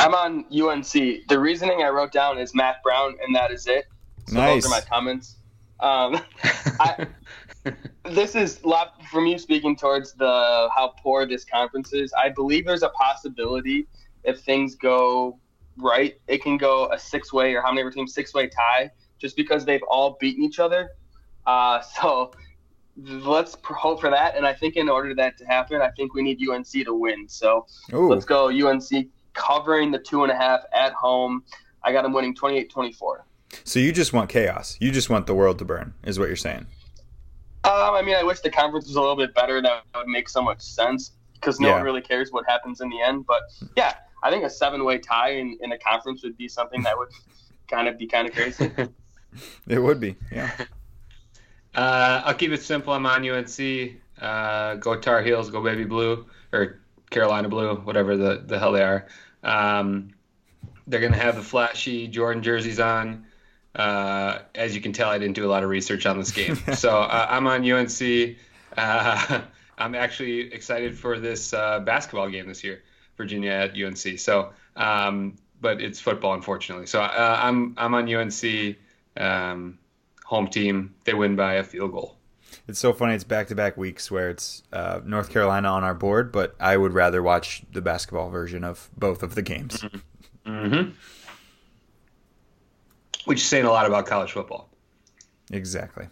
[0.00, 1.28] I'm on UNC.
[1.28, 3.84] The reasoning I wrote down is Mack Brown, and that is it.
[4.28, 4.64] So nice.
[4.64, 5.36] those are my comments.
[5.80, 6.20] Um,
[6.80, 7.06] I,
[8.04, 12.14] this is a lot from you speaking towards the how poor this conference is.
[12.14, 13.86] I believe there's a possibility
[14.24, 15.38] if things go
[15.76, 18.90] right, it can go a six way or how many ever teams six way tie
[19.18, 20.90] just because they've all beaten each other.
[21.46, 22.32] Uh, so
[22.96, 24.34] let's hope for that.
[24.34, 26.94] And I think in order for that to happen, I think we need UNC to
[26.94, 27.28] win.
[27.28, 28.08] So Ooh.
[28.08, 29.08] let's go UNC
[29.40, 31.42] covering the two and a half at home.
[31.82, 33.24] I got them winning 28 24.
[33.64, 34.76] So you just want chaos.
[34.80, 36.66] You just want the world to burn, is what you're saying.
[37.64, 39.60] Um, I mean, I wish the conference was a little bit better.
[39.60, 41.74] That would make so much sense because no Yeah.
[41.74, 43.26] one really cares what happens in the end.
[43.26, 43.42] But
[43.76, 47.08] yeah, I think a seven-way tie in, in a conference would be something that would
[47.68, 48.70] kind of be kind of crazy.
[49.68, 50.16] It would be.
[50.32, 50.50] Yeah.
[51.74, 52.92] Uh, I'll keep it simple.
[52.92, 53.92] I'm on UNC.
[54.20, 55.50] Uh, go Tar Heels.
[55.50, 56.80] Go Baby Blue or
[57.10, 59.06] Carolina Blue, whatever the, the hell they are.
[59.42, 60.10] Um,
[60.86, 63.26] they're gonna have the flashy Jordan jerseys on.
[63.74, 66.56] Uh, as you can tell, I didn't do a lot of research on this game,
[66.74, 68.36] so uh, I'm on UNC.
[68.76, 69.40] Uh,
[69.78, 72.82] I'm actually excited for this uh, basketball game this year,
[73.16, 74.18] Virginia at UNC.
[74.18, 76.86] So, um, but it's football, unfortunately.
[76.86, 78.76] So uh, I'm I'm on UNC.
[79.16, 79.78] Um,
[80.30, 80.94] home team.
[81.04, 82.16] They win by a field goal.
[82.68, 83.14] It's so funny.
[83.14, 86.76] It's back to back weeks where it's uh, North Carolina on our board, but I
[86.76, 89.84] would rather watch the basketball version of both of the games.
[90.46, 90.90] Mm-hmm.
[93.26, 94.70] Which is saying a lot about college football.
[95.52, 96.06] Exactly.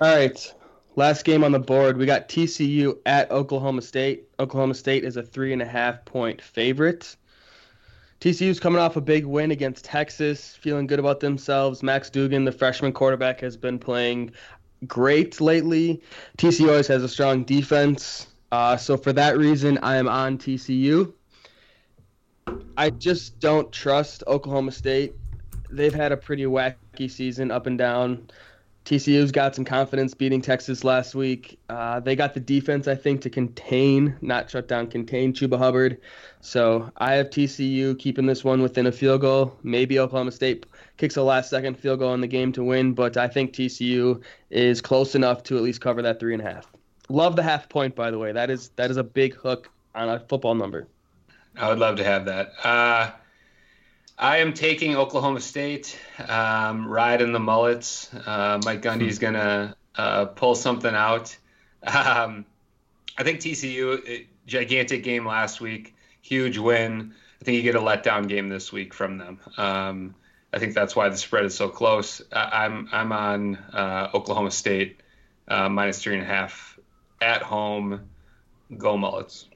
[0.00, 0.54] All right.
[0.96, 4.28] Last game on the board, we got TCU at Oklahoma State.
[4.40, 7.16] Oklahoma State is a three and a half point favorite.
[8.20, 11.82] TCU's coming off a big win against Texas, feeling good about themselves.
[11.82, 14.32] Max Duggan, the freshman quarterback, has been playing
[14.86, 16.02] great lately.
[16.36, 18.26] TCU always has a strong defense.
[18.50, 21.12] Uh, so for that reason, I am on TCU.
[22.76, 25.14] I just don't trust Oklahoma State.
[25.70, 28.30] They've had a pretty wacky season, up and down.
[28.88, 31.58] TCU's got some confidence beating Texas last week.
[31.68, 36.00] Uh, they got the defense, I think, to contain, not shut down, contain Chuba Hubbard.
[36.40, 39.54] So I have TCU keeping this one within a field goal.
[39.62, 40.64] Maybe Oklahoma State
[40.96, 44.22] kicks a last second field goal in the game to win, but I think TCU
[44.48, 46.72] is close enough to at least cover that three and a half.
[47.10, 48.32] Love the half point, by the way.
[48.32, 50.88] That is that is a big hook on a football number.
[51.58, 52.52] I would love to have that.
[52.64, 53.10] Uh,
[54.18, 55.96] I am taking Oklahoma State,
[56.28, 58.12] um, riding the mullets.
[58.12, 61.36] Uh, Mike Gundy's going to uh, pull something out.
[61.86, 62.44] Um,
[63.16, 67.14] I think TCU, it- gigantic game last week, huge win.
[67.40, 69.38] I think you get a letdown game this week from them.
[69.56, 70.14] Um,
[70.52, 72.20] I think that's why the spread is so close.
[72.32, 75.00] I, I'm I'm on uh, Oklahoma State
[75.46, 76.78] uh, minus three and a half
[77.20, 78.08] at home.
[78.76, 79.46] Go Mullets.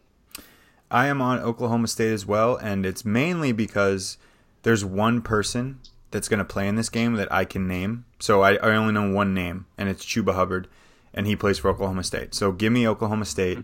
[0.90, 4.18] I am on Oklahoma State as well, and it's mainly because
[4.62, 8.04] there's one person that's going to play in this game that I can name.
[8.18, 10.68] So I, I only know one name, and it's Chuba Hubbard,
[11.12, 12.34] and he plays for Oklahoma State.
[12.34, 13.58] So give me Oklahoma State.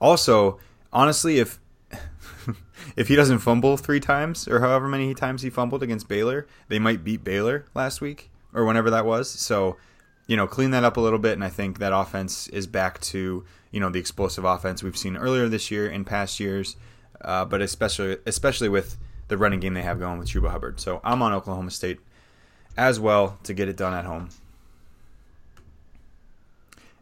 [0.00, 0.58] Also,
[0.92, 1.60] honestly, if
[2.96, 6.78] if he doesn't fumble three times or however many times he fumbled against Baylor, they
[6.78, 9.30] might beat Baylor last week or whenever that was.
[9.30, 9.76] So
[10.30, 13.00] you know, clean that up a little bit, and I think that offense is back
[13.00, 16.76] to you know the explosive offense we've seen earlier this year in past years,
[17.20, 18.96] uh, but especially especially with
[19.30, 20.78] the running game they have going with Chuba Hubbard.
[20.80, 22.00] So I'm on Oklahoma State
[22.76, 24.28] as well to get it done at home.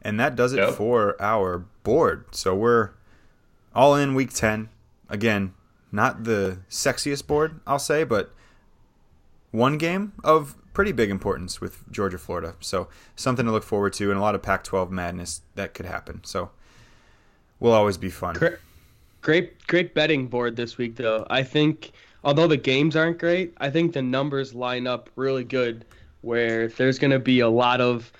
[0.02, 0.74] And that does it Yep.
[0.74, 2.26] for our board.
[2.30, 2.90] So we're
[3.74, 4.68] all in week 10.
[5.08, 5.54] Again,
[5.90, 8.32] not the sexiest board, I'll say, but
[9.50, 12.54] one game of pretty big importance with Georgia Florida.
[12.60, 15.86] So something to look forward to and a lot of Pac 12 madness that could
[15.86, 16.20] happen.
[16.24, 16.50] So
[17.58, 18.34] will always be fun.
[18.36, 18.58] Great,
[19.22, 21.26] great, great betting board this week, though.
[21.28, 21.90] I think,
[22.24, 25.84] although the games aren't great, I think the numbers line up really good.
[26.20, 28.12] Where there's going to be a lot of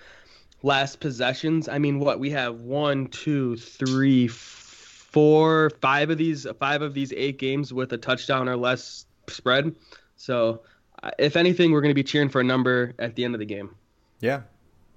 [0.63, 1.69] last possessions.
[1.69, 4.33] I mean, what we have one, two, three, f-
[5.11, 9.75] four, five of these, five of these eight games with a touchdown or less spread.
[10.17, 10.63] So,
[11.03, 13.41] uh, if anything, we're going to be cheering for a number at the end of
[13.41, 13.75] the game.
[14.21, 14.43] Yeah,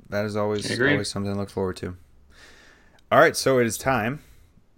[0.10, 1.96] that is always always something to look forward to.
[3.12, 4.22] All right, so it is time.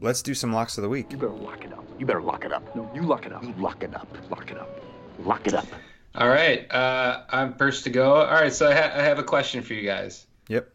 [0.03, 1.09] Let's do some locks of the week.
[1.11, 1.85] You better lock it up.
[1.97, 2.75] You better lock it up.
[2.75, 3.41] No, you lock it up.
[3.41, 4.05] You lock it up.
[4.29, 4.81] Lock it up.
[5.19, 5.65] Lock it up.
[6.13, 8.15] All right, uh, I'm first to go.
[8.15, 10.27] All right, so I, ha- I have a question for you guys.
[10.49, 10.69] Yep.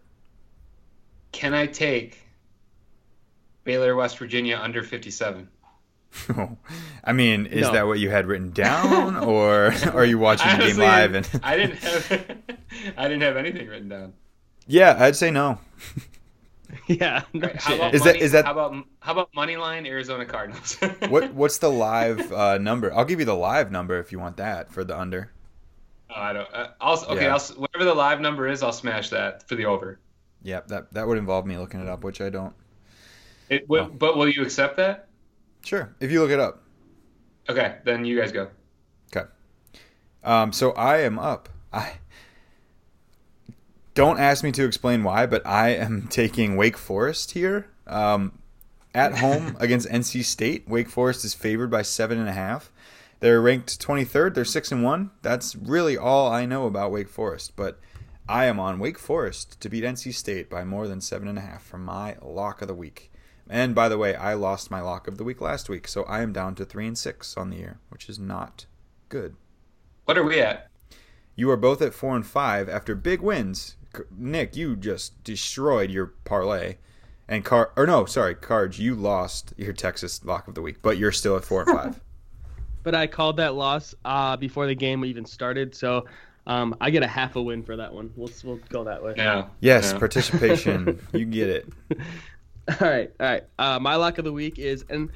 [1.33, 2.19] Can I take
[3.65, 5.47] Baylor, West Virginia under 57?
[7.05, 7.73] I mean, is no.
[7.75, 11.15] that what you had written down, or are you watching Honestly, the game live?
[11.15, 12.39] And I didn't have,
[12.97, 14.15] I didn't have anything written down.
[14.67, 15.59] Yeah, I'd say no.
[17.01, 17.23] yeah.
[17.35, 19.87] No right, how about is money, that is that how about how about money line
[19.87, 20.77] Arizona Cardinals?
[21.09, 22.93] what what's the live uh, number?
[22.95, 25.31] I'll give you the live number if you want that for the under.
[26.11, 26.49] Oh, I don't.
[26.53, 27.25] Uh, I'll okay.
[27.25, 27.35] Yeah.
[27.35, 30.01] I'll whatever the live number is, I'll smash that for the over.
[30.43, 32.55] Yeah, that that would involve me looking it up, which I don't.
[33.51, 33.87] It, w- oh.
[33.89, 35.09] But will you accept that?
[35.65, 36.63] Sure, if you look it up.
[37.51, 38.49] Okay, then you guys go.
[39.15, 39.29] Okay.
[40.25, 41.49] Um, so I am up.
[41.73, 41.95] I
[43.99, 47.67] don't ask me to explain why, but I am taking Wake Forest here.
[47.85, 48.39] Um,
[48.95, 52.71] at home against NC State, Wake Forest is favored by seven and a half.
[53.19, 54.35] They're ranked 23rd.
[54.35, 55.11] They're six and one.
[55.23, 57.57] That's really all I know about Wake Forest.
[57.57, 57.81] But
[58.29, 61.41] I am on Wake Forest to beat NC State by more than seven and a
[61.41, 63.11] half for my lock of the week.
[63.51, 66.23] And by the way, I lost my lock of the week last week, so I
[66.23, 68.67] am down to three and six on the year, which is not
[69.09, 69.35] good.
[70.05, 70.71] What are we at?
[71.35, 73.75] You are both at four and five after big wins.
[74.17, 76.77] Nick, you just destroyed your parlay,
[77.29, 80.99] and Car or no, sorry, Cards, you lost your Texas lock of the week, but
[80.99, 82.01] you're still at four and five.
[82.83, 86.07] but I called that loss uh, before the game even started, so
[86.47, 88.11] um, I get a half a win for that one.
[88.17, 89.15] We'll we'll go that way.
[89.17, 89.49] Yeah.
[89.61, 89.99] Yes, yeah.
[89.99, 90.99] participation.
[91.13, 91.69] you get it.
[92.69, 93.45] All right, all right.
[93.59, 95.11] Uh, my lock of the week is and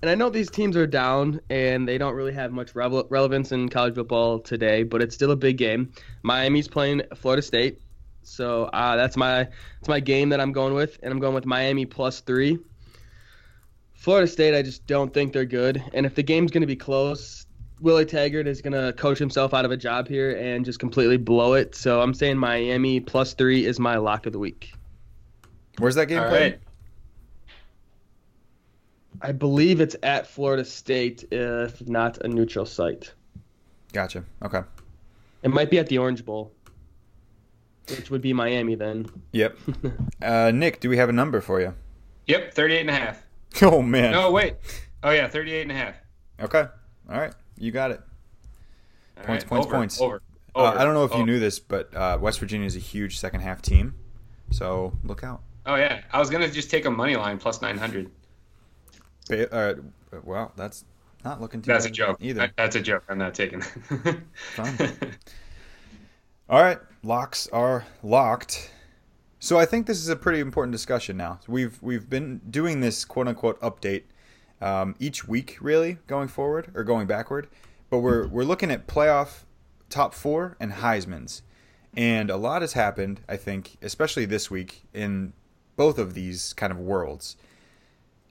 [0.00, 3.52] and I know these teams are down and they don't really have much revel- relevance
[3.52, 5.92] in college football today, but it's still a big game.
[6.22, 7.80] Miami's playing Florida State,
[8.24, 11.46] so uh, that's my that's my game that I'm going with, and I'm going with
[11.46, 12.58] Miami plus three.
[13.94, 16.76] Florida State, I just don't think they're good, and if the game's going to be
[16.76, 17.46] close,
[17.80, 21.16] Willie Taggart is going to coach himself out of a job here and just completely
[21.16, 21.74] blow it.
[21.74, 24.72] So I'm saying Miami plus three is my lock of the week.
[25.78, 26.52] Where's that game All played?
[26.52, 26.60] Right.
[29.20, 33.12] I believe it's at Florida State, if not a neutral site.
[33.92, 34.24] Gotcha.
[34.42, 34.62] Okay.
[35.42, 36.52] It might be at the Orange Bowl,
[37.90, 39.06] which would be Miami then.
[39.32, 39.56] Yep.
[40.22, 41.74] uh, Nick, do we have a number for you?
[42.26, 43.22] Yep, 38 and a half.
[43.62, 44.10] Oh, man.
[44.10, 44.56] No, wait.
[45.04, 45.94] Oh, yeah, 38 and a half.
[46.40, 46.66] Okay.
[47.08, 47.32] All right.
[47.56, 48.00] You got it.
[49.16, 49.48] All points, right.
[49.48, 50.00] points, over, points.
[50.00, 50.22] Over.
[50.56, 50.78] Uh, over.
[50.78, 51.18] I don't know if oh.
[51.18, 53.94] you knew this, but uh, West Virginia is a huge second half team.
[54.50, 55.42] So look out.
[55.66, 56.00] Oh, yeah.
[56.12, 58.10] I was going to just take a money line plus 900.
[59.30, 59.74] Uh,
[60.24, 60.84] well, that's
[61.24, 61.70] not looking too.
[61.70, 62.18] That's a joke.
[62.20, 62.52] Either.
[62.56, 63.04] That's a joke.
[63.08, 63.62] I'm not taking.
[66.46, 68.70] All right, locks are locked.
[69.38, 71.40] So I think this is a pretty important discussion now.
[71.48, 74.02] We've we've been doing this quote unquote update
[74.60, 77.48] um, each week, really going forward or going backward.
[77.88, 79.44] But we're we're looking at playoff
[79.88, 81.40] top four and Heisman's,
[81.96, 83.22] and a lot has happened.
[83.26, 85.32] I think, especially this week in
[85.76, 87.36] both of these kind of worlds.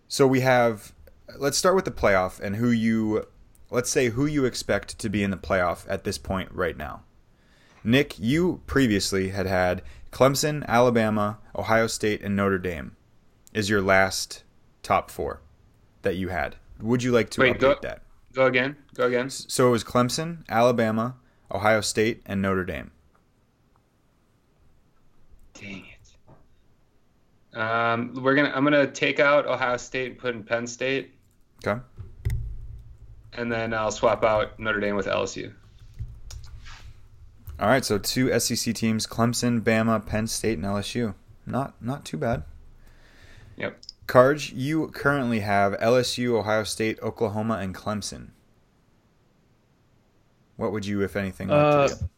[0.07, 0.93] So we have
[1.39, 3.25] let's start with the playoff and who you
[3.71, 7.01] let's say who you expect to be in the playoff at this point right now.
[7.83, 9.81] Nick, you previously had had
[10.11, 12.95] Clemson, Alabama, Ohio State, and Notre Dame
[13.53, 14.43] is your last
[14.81, 15.41] top four
[16.03, 16.55] that you had.
[16.79, 18.01] Would you like to Wait, update go, that?
[18.33, 18.75] Go again.
[18.95, 19.29] Go again.
[19.29, 21.15] So it was Clemson, Alabama,
[21.51, 22.91] Ohio State, and Notre Dame.
[25.53, 27.57] Dang it.
[27.57, 28.51] Um, we're gonna.
[28.55, 31.13] I'm gonna take out Ohio State and put in Penn State.
[31.65, 31.79] Okay.
[33.33, 35.53] And then I'll swap out Notre Dame with LSU.
[37.63, 41.15] All right, so two SEC teams: Clemson, Bama, Penn State, and LSU.
[41.45, 42.43] Not not too bad.
[43.55, 43.79] Yep.
[44.05, 48.31] Carge, you currently have LSU, Ohio State, Oklahoma, and Clemson.
[50.57, 52.09] What would you, if anything, like uh, to do?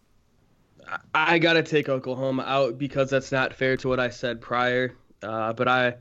[1.14, 4.96] I gotta take Oklahoma out because that's not fair to what I said prior.
[5.22, 5.94] Uh, but I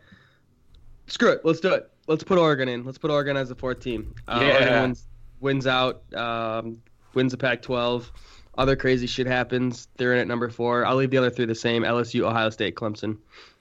[1.06, 1.44] screw it.
[1.44, 1.90] Let's do it.
[2.06, 2.82] Let's put Oregon in.
[2.82, 4.14] Let's put Oregon as the fourth team.
[4.26, 4.52] Uh, yeah.
[4.54, 5.06] Oregon wins,
[5.40, 6.80] wins out, um,
[7.12, 8.06] wins the Pac-12.
[8.56, 9.88] Other crazy shit happens.
[9.96, 10.84] They're in at number four.
[10.86, 13.18] I'll leave the other three the same: LSU, Ohio State, Clemson.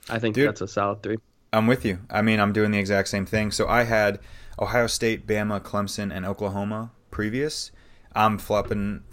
[0.10, 1.18] I think Dude, that's a solid three.
[1.52, 2.00] I'm with you.
[2.10, 3.52] I mean, I'm doing the exact same thing.
[3.52, 4.20] So I had
[4.60, 7.72] Ohio State, Bama, Clemson, and Oklahoma previous.
[8.16, 9.04] I'm flopping,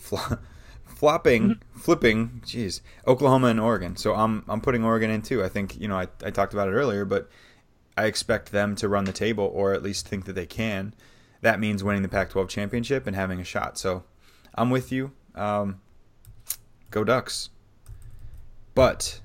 [0.85, 1.78] flopping, mm-hmm.
[1.78, 3.97] flipping, jeez, Oklahoma and Oregon.
[3.97, 5.45] So I'm I'm putting Oregon in too.
[5.45, 7.28] I think you know I, I talked about it earlier, but
[7.97, 10.95] I expect them to run the table or at least think that they can.
[11.43, 13.78] That means winning the Pac 12 championship and having a shot.
[13.78, 14.05] So
[14.55, 15.12] I'm with you.
[15.35, 15.81] Um,
[16.91, 17.51] go Ducks.
[18.74, 19.20] But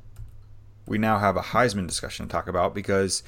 [0.86, 3.24] we now have a Heisman discussion to talk about because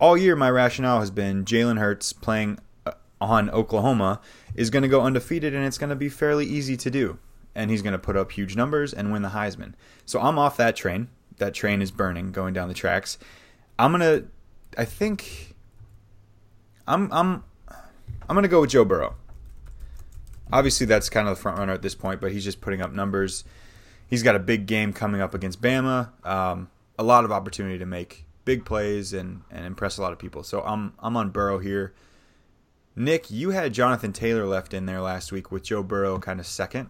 [0.00, 4.20] all year my rationale has been Jalen Hurts playing uh, on Oklahoma
[4.54, 7.18] is going to go undefeated and it's going to be fairly easy to do.
[7.54, 9.72] And he's going to put up huge numbers and win the Heisman.
[10.04, 11.08] So I'm off that train.
[11.38, 13.18] That train is burning going down the tracks.
[13.78, 14.28] I'm going to
[14.78, 15.54] I think
[16.86, 17.44] I'm I'm
[18.28, 19.14] I'm going to go with Joe Burrow.
[20.52, 22.92] Obviously that's kind of the front runner at this point, but he's just putting up
[22.92, 23.44] numbers.
[24.08, 26.10] He's got a big game coming up against Bama.
[26.24, 30.18] Um, a lot of opportunity to make big plays and, and impress a lot of
[30.18, 30.42] people.
[30.42, 31.92] So I'm I'm on Burrow here.
[32.94, 36.46] Nick, you had Jonathan Taylor left in there last week with Joe Burrow kind of
[36.46, 36.88] second.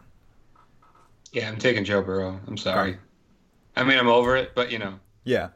[1.32, 2.38] Yeah, I'm taking Joe Burrow.
[2.46, 2.90] I'm sorry.
[2.90, 3.00] Okay.
[3.74, 5.00] I mean, I'm over it, but you know.
[5.24, 5.48] Yeah.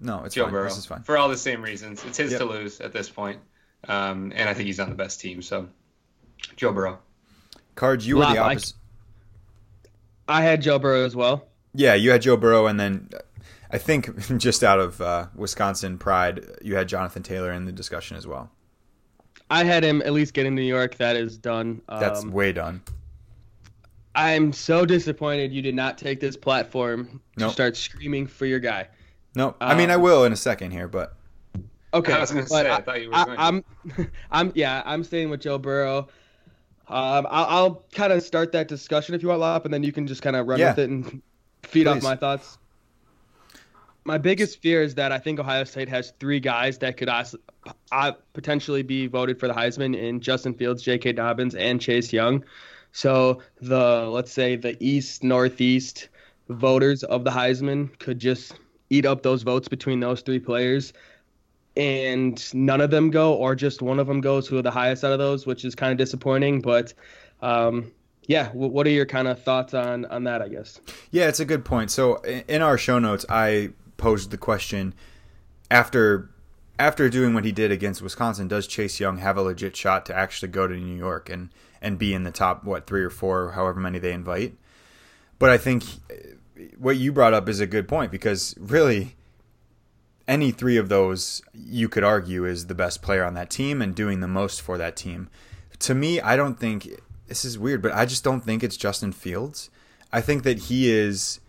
[0.00, 0.52] No, it's Joe fine.
[0.52, 0.64] Burrow.
[0.64, 1.02] This is fine.
[1.02, 2.04] For all the same reasons.
[2.04, 2.40] It's his yep.
[2.40, 3.40] to lose at this point.
[3.88, 5.42] Um, and I think he's on the best team.
[5.42, 5.68] So,
[6.56, 6.98] Joe Burrow.
[7.76, 8.74] Cards, you were the opposite.
[10.26, 11.46] I, I had Joe Burrow as well.
[11.74, 13.10] Yeah, you had Joe Burrow, and then
[13.70, 18.16] I think just out of uh, Wisconsin pride, you had Jonathan Taylor in the discussion
[18.16, 18.50] as well.
[19.50, 20.96] I had him at least get in New York.
[20.96, 21.80] That is done.
[21.88, 22.82] Um, That's way done.
[24.16, 27.50] I'm so disappointed you did not take this platform nope.
[27.50, 28.88] to start screaming for your guy.
[29.34, 29.56] No, nope.
[29.60, 31.14] I mean I um, will in a second here, but
[31.92, 32.14] okay.
[32.14, 32.68] I was going to say.
[32.68, 33.38] I, I, thought you were I, going.
[33.38, 33.64] I'm,
[34.30, 36.08] I'm, yeah, I'm staying with Joe Burrow.
[36.88, 39.92] Um, I'll, I'll kind of start that discussion if you want, Lop, and then you
[39.92, 40.70] can just kind of run yeah.
[40.70, 41.22] with it and
[41.62, 41.88] feed Please.
[41.88, 42.58] off my thoughts
[44.06, 48.12] my biggest fear is that I think Ohio State has three guys that could uh,
[48.32, 51.12] potentially be voted for the Heisman in Justin Fields, J.K.
[51.12, 52.44] Dobbins, and Chase Young.
[52.92, 56.08] So the let's say the East Northeast
[56.48, 58.54] voters of the Heisman could just
[58.90, 60.92] eat up those votes between those three players,
[61.76, 65.04] and none of them go, or just one of them goes who are the highest
[65.04, 66.60] out of those, which is kind of disappointing.
[66.60, 66.94] But
[67.42, 67.92] um,
[68.26, 70.42] yeah, what are your kind of thoughts on on that?
[70.42, 70.80] I guess.
[71.10, 71.90] Yeah, it's a good point.
[71.90, 74.94] So in our show notes, I posed the question
[75.70, 76.30] after
[76.78, 80.14] after doing what he did against Wisconsin, does Chase Young have a legit shot to
[80.14, 81.50] actually go to New York and
[81.80, 84.54] and be in the top what three or four, however many they invite?
[85.38, 85.84] But I think
[86.78, 89.15] what you brought up is a good point because really
[90.28, 93.94] any three of those you could argue is the best player on that team and
[93.94, 95.28] doing the most for that team.
[95.80, 96.88] To me, I don't think
[97.28, 99.70] this is weird, but I just don't think it's Justin Fields.
[100.12, 101.40] I think that he is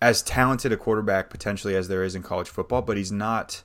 [0.00, 3.62] as talented a quarterback potentially as there is in college football, but he's not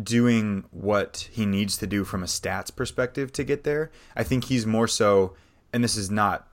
[0.00, 3.90] doing what he needs to do from a stats perspective to get there.
[4.16, 5.34] I think he's more so,
[5.72, 6.48] and this is not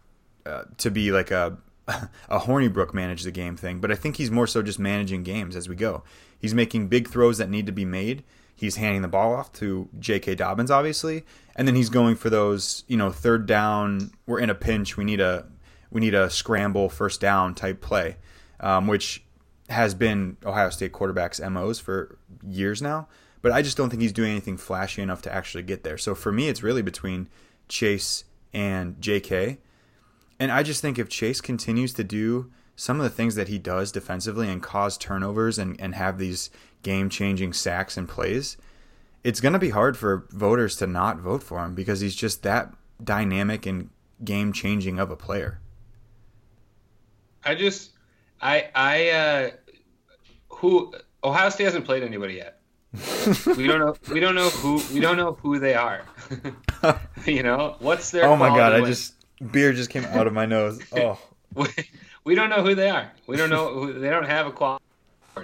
[0.46, 4.32] uh, to be like a a Hornibrook manage the game thing, but I think he's
[4.32, 6.04] more so just managing games as we go.
[6.42, 8.24] He's making big throws that need to be made.
[8.56, 10.36] He's handing the ball off to J.K.
[10.36, 11.24] Dobbins, obviously,
[11.56, 14.12] and then he's going for those, you know, third down.
[14.26, 14.98] We're in a pinch.
[14.98, 15.46] We need a
[15.92, 18.18] we need a scramble first down type play
[18.62, 19.24] um, which
[19.70, 22.18] has been Ohio State quarterbacks' MOs for
[22.48, 23.08] years now.
[23.42, 25.98] But I just don't think he's doing anything flashy enough to actually get there.
[25.98, 27.28] So for me, it's really between
[27.68, 28.24] Chase
[28.54, 29.58] and JK.
[30.39, 33.57] And I just think if Chase continues to do some of the things that he
[33.57, 36.49] does defensively and cause turnovers and, and have these
[36.84, 38.57] game changing sacks and plays,
[39.24, 42.43] it's going to be hard for voters to not vote for him because he's just
[42.43, 43.89] that dynamic and
[44.24, 45.59] game changing of a player.
[47.43, 47.91] I just
[48.41, 49.49] I I uh,
[50.49, 50.93] who
[51.24, 52.59] Ohio State hasn't played anybody yet.
[53.57, 53.95] we don't know.
[54.11, 54.82] We don't know who.
[54.93, 56.03] We don't know who they are.
[57.26, 58.26] you know what's their?
[58.26, 58.74] Oh my god!
[58.74, 59.13] I just
[59.51, 60.80] beer just came out of my nose.
[60.91, 61.19] Oh.
[62.24, 63.11] We, don't know who they are.
[63.28, 63.74] We don't know.
[63.74, 64.84] Who, they don't have a quality.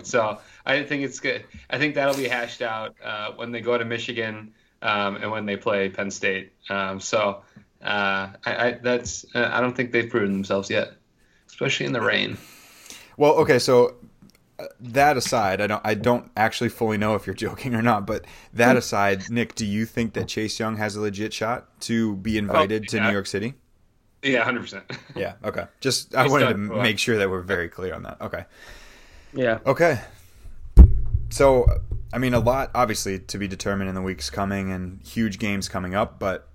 [0.04, 1.46] So I think it's good.
[1.70, 5.46] I think that'll be hashed out uh, when they go to Michigan um, and when
[5.46, 6.52] they play Penn State.
[6.70, 7.42] Um, so
[7.82, 9.26] uh, I, I, that's.
[9.34, 10.94] Uh, I don't think they've proven themselves yet,
[11.48, 12.38] especially in the rain.
[13.18, 13.96] Well, okay, so
[14.60, 18.06] uh, that aside, I don't I don't actually fully know if you're joking or not,
[18.06, 22.16] but that aside, Nick, do you think that Chase Young has a legit shot to
[22.18, 23.02] be invited oh, yeah.
[23.02, 23.54] to New York City?
[24.24, 24.84] Yeah, hundred percent.
[25.16, 25.34] Yeah.
[25.44, 25.66] Okay.
[25.80, 28.22] Just I wanted to make sure that we're very clear on that.
[28.22, 28.46] Okay.
[29.34, 29.60] Yeah.
[29.66, 30.00] Okay.
[31.30, 31.68] So,
[32.14, 35.68] I mean, a lot obviously to be determined in the weeks coming and huge games
[35.68, 36.48] coming up, but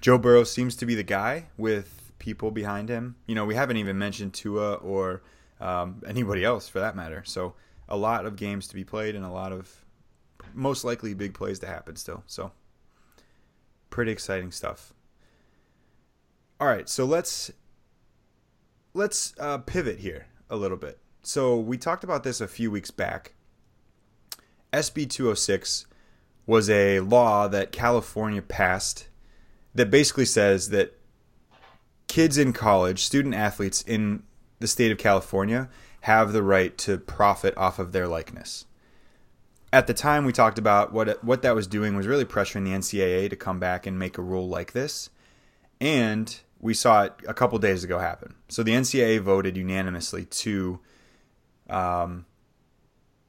[0.00, 3.16] Joe Burrow seems to be the guy with people behind him.
[3.26, 5.22] You know, we haven't even mentioned Tua or
[5.60, 7.22] um, anybody else for that matter.
[7.24, 7.54] So
[7.88, 9.84] a lot of games to be played and a lot of
[10.54, 12.22] most likely big plays to happen still.
[12.26, 12.52] So
[13.90, 14.92] pretty exciting stuff.
[16.60, 17.52] All right, so let's
[18.94, 20.98] let's uh, pivot here a little bit.
[21.22, 23.34] So we talked about this a few weeks back,
[24.72, 25.86] SB 206
[26.46, 29.08] was a law that California passed
[29.74, 30.98] that basically says that
[32.06, 34.22] kids in college, student athletes in
[34.58, 35.68] the state of California,
[36.02, 38.64] have the right to profit off of their likeness.
[39.72, 42.72] At the time, we talked about what what that was doing was really pressuring the
[42.72, 45.10] NCAA to come back and make a rule like this,
[45.80, 48.34] and we saw it a couple days ago happen.
[48.48, 50.80] So the NCAA voted unanimously to,
[51.70, 52.26] um,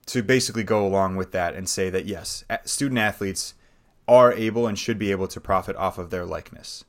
[0.08, 3.54] to basically go along with that and say that yes, student athletes
[4.08, 6.84] are able and should be able to profit off of their likeness.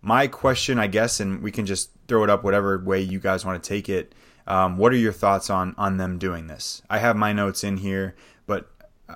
[0.00, 3.44] My question, I guess, and we can just throw it up whatever way you guys
[3.44, 4.14] want to take it.
[4.46, 6.82] Um, what are your thoughts on on them doing this?
[6.90, 8.16] I have my notes in here,
[8.46, 8.70] but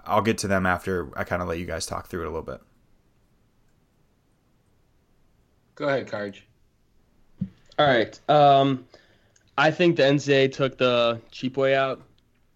[0.04, 2.30] I'll get to them after I kind of let you guys talk through it a
[2.30, 2.60] little bit.
[5.74, 6.42] Go ahead, Karj.
[7.78, 8.18] All right.
[8.30, 8.86] Um,
[9.58, 12.02] I think the NCAA took the cheap way out.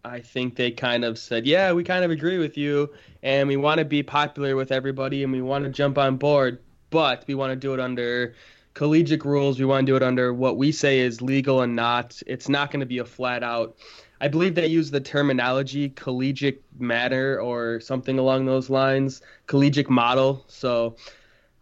[0.02, 2.90] I think they kind of said, "Yeah, we kind of agree with you,
[3.22, 6.58] and we want to be popular with everybody, and we want to jump on board,
[6.88, 8.34] but we want to do it under
[8.72, 9.58] collegiate rules.
[9.58, 12.22] We want to do it under what we say is legal and not.
[12.26, 13.76] It's not going to be a flat out."
[14.22, 20.44] I believe they use the terminology collegiate matter or something along those lines, collegiate model.
[20.46, 20.96] So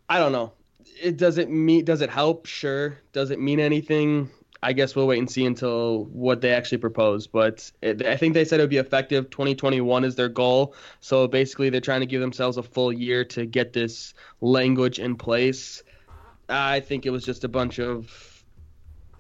[0.08, 0.52] I don't know
[1.00, 2.46] it doesn't mean does it help?
[2.46, 2.98] Sure.
[3.12, 4.30] Does it mean anything?
[4.62, 7.26] I guess we'll wait and see until what they actually propose.
[7.26, 9.30] But it, I think they said it would be effective.
[9.30, 10.74] 2021 is their goal.
[11.00, 15.16] So basically, they're trying to give themselves a full year to get this language in
[15.16, 15.82] place.
[16.48, 18.42] I think it was just a bunch of,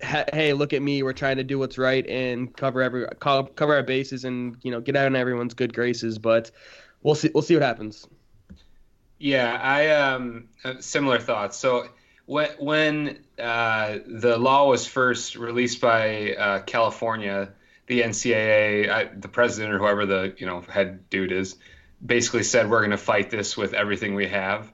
[0.00, 1.02] hey, look at me.
[1.02, 4.80] We're trying to do what's right and cover every cover our bases and you know
[4.80, 6.18] get out in everyone's good graces.
[6.18, 6.50] But
[7.02, 7.30] we'll see.
[7.32, 8.08] We'll see what happens.
[9.18, 10.48] Yeah, I um
[10.80, 11.56] similar thoughts.
[11.56, 11.88] So
[12.26, 17.50] when when uh, the law was first released by uh, California,
[17.86, 21.56] the NCAA, I, the president or whoever the you know head dude is,
[22.04, 24.70] basically said we're going to fight this with everything we have,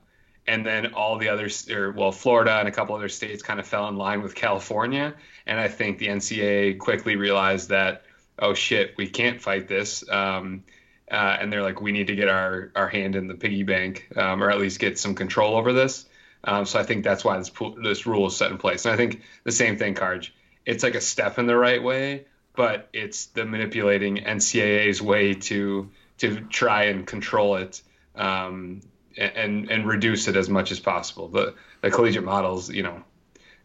[0.46, 3.66] and then all the others, or well, Florida and a couple other states kind of
[3.66, 5.14] fell in line with California,
[5.46, 8.02] and I think the NCAA quickly realized that
[8.38, 10.02] oh shit, we can't fight this.
[10.10, 10.64] Um,
[11.10, 14.08] uh, and they're like, we need to get our our hand in the piggy bank,
[14.16, 16.06] um, or at least get some control over this.
[16.44, 17.50] Um, so I think that's why this
[17.82, 18.84] this rule is set in place.
[18.84, 20.30] And I think the same thing, Karj.
[20.66, 22.24] It's like a step in the right way,
[22.54, 27.82] but it's the manipulating NCAA's way to to try and control it
[28.14, 28.80] um,
[29.16, 31.28] and and reduce it as much as possible.
[31.28, 33.02] The the collegiate models, you know,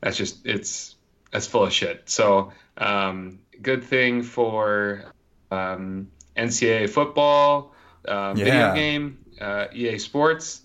[0.02, 0.96] that's just it's
[1.32, 2.10] that's full of shit.
[2.10, 5.06] So um, good thing for
[5.52, 6.10] um,
[6.40, 7.74] NCAA football,
[8.08, 8.44] um, yeah.
[8.44, 10.62] video game, uh, EA Sports.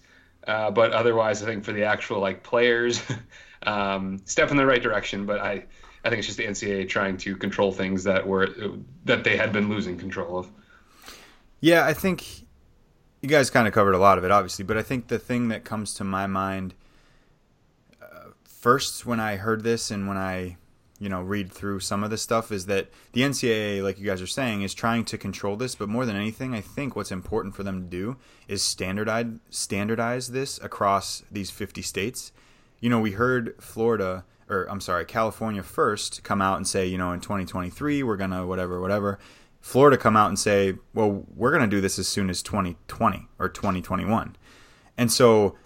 [0.47, 3.03] Uh, but otherwise, I think for the actual like players,
[3.63, 5.27] um, step in the right direction.
[5.27, 5.65] But I,
[6.05, 8.49] I think it's just the NCAA trying to control things that were
[9.05, 10.51] that they had been losing control of.
[11.61, 12.43] Yeah, I think
[13.23, 14.67] you guys kind of covered a lot of it, obviously.
[14.67, 16.75] But I think the thing that comes to my mind
[18.03, 20.59] uh, first when I heard this and when I
[20.99, 24.23] you know read through some of this stuff is that the NCAA, like you guys
[24.23, 25.75] are saying, is trying to control this.
[25.75, 28.17] But more than anything, I think what's important for them to do
[28.49, 32.33] is standardize standardize this across these 50 states.
[32.81, 36.99] You know, we heard Florida or I'm sorry, California first come out and say, you
[36.99, 39.19] know, in 2023 we're gonna whatever whatever.
[39.61, 43.49] Florida come out and say, well, we're gonna do this as soon as 2020 or
[43.49, 44.37] 2021,
[44.97, 45.57] and so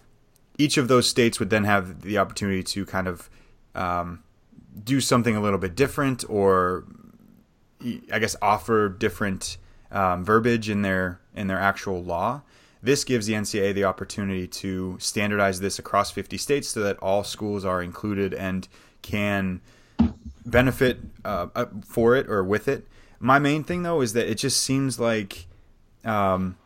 [0.56, 3.30] each of those states would then have the opportunity to kind of
[3.74, 4.24] um,
[4.84, 6.84] do something a little bit different or
[8.12, 9.56] I guess offer different
[9.90, 12.42] um, verbiage in their in their actual law.
[12.82, 17.24] This gives the NCAA the opportunity to standardize this across 50 states so that all
[17.24, 18.68] schools are included and
[19.02, 19.60] can
[20.46, 22.86] benefit uh, for it or with it.
[23.18, 25.46] My main thing though is that it just seems like,
[26.04, 26.56] um,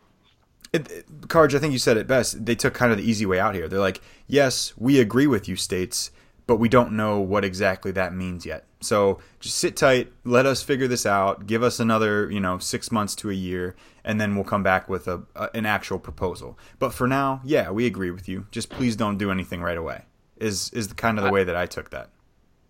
[0.72, 2.44] it, it, I think you said it best.
[2.44, 3.68] They took kind of the easy way out here.
[3.68, 6.10] They're like, yes, we agree with you, states
[6.47, 8.64] but we don't know what exactly that means yet.
[8.80, 12.90] So just sit tight, let us figure this out, give us another, you know, six
[12.90, 16.59] months to a year, and then we'll come back with a, a an actual proposal.
[16.78, 18.47] But for now, yeah, we agree with you.
[18.51, 20.05] Just please don't do anything right away.
[20.36, 22.11] Is is the kind of the way that I took that.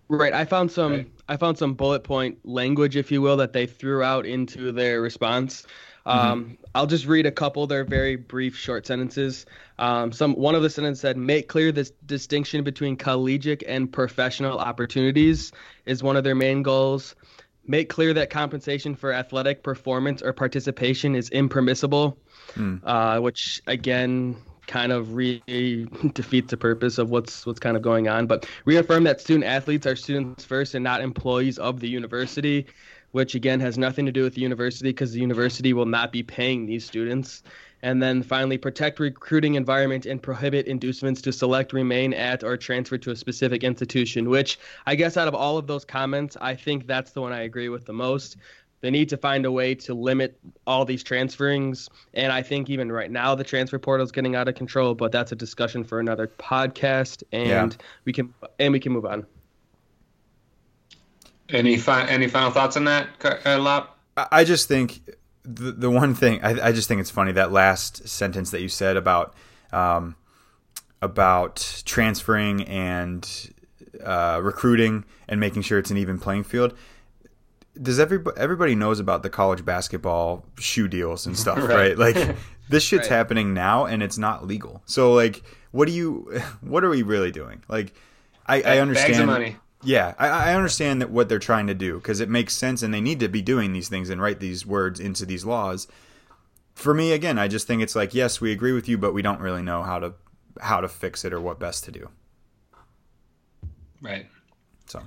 [0.08, 0.34] Right.
[0.34, 1.10] I found some right.
[1.28, 5.00] I found some bullet point language, if you will, that they threw out into their
[5.00, 5.66] response.
[6.06, 6.18] Mm-hmm.
[6.18, 7.66] Um, I'll just read a couple.
[7.66, 9.46] They're very brief, short sentences.
[9.78, 14.58] Um, some one of the sentences said, "Make clear this distinction between collegiate and professional
[14.58, 15.52] opportunities
[15.86, 17.14] is one of their main goals.
[17.66, 22.18] Make clear that compensation for athletic performance or participation is impermissible."
[22.54, 22.80] Mm.
[22.84, 24.36] Uh, which again
[24.66, 28.26] kind of really defeats the purpose of what's what's kind of going on.
[28.26, 32.66] But reaffirm that student athletes are students first and not employees of the university
[33.12, 36.22] which again has nothing to do with the university because the university will not be
[36.22, 37.42] paying these students.
[37.84, 42.96] And then finally, protect recruiting environment and prohibit inducements to select, remain at, or transfer
[42.98, 44.30] to a specific institution.
[44.30, 47.42] Which I guess out of all of those comments, I think that's the one I
[47.42, 48.36] agree with the most.
[48.82, 51.88] They need to find a way to limit all these transferings.
[52.14, 55.12] And I think even right now the transfer portal is getting out of control, but
[55.12, 57.86] that's a discussion for another podcast and yeah.
[58.04, 59.24] we can and we can move on.
[61.52, 63.08] Any fi- any final thoughts on that,
[63.44, 63.98] uh, Lop?
[64.16, 65.00] I just think
[65.44, 68.68] the the one thing I, I just think it's funny that last sentence that you
[68.68, 69.34] said about
[69.72, 70.16] um,
[71.00, 73.28] about transferring and
[74.02, 76.74] uh, recruiting and making sure it's an even playing field
[77.80, 81.96] does everybody everybody knows about the college basketball shoe deals and stuff, right?
[81.96, 81.98] right?
[81.98, 82.36] Like
[82.68, 83.16] this shit's right.
[83.16, 84.82] happening now and it's not legal.
[84.86, 86.40] So like, what do you?
[86.60, 87.62] What are we really doing?
[87.68, 87.94] Like,
[88.46, 89.56] I, I understand.
[89.82, 89.92] Bags of money.
[89.92, 92.92] Yeah, I, I understand that what they're trying to do because it makes sense and
[92.92, 95.88] they need to be doing these things and write these words into these laws.
[96.74, 99.22] For me, again, I just think it's like, yes, we agree with you, but we
[99.22, 100.14] don't really know how to
[100.60, 102.08] how to fix it or what best to do.
[104.00, 104.26] Right.
[104.86, 105.02] So.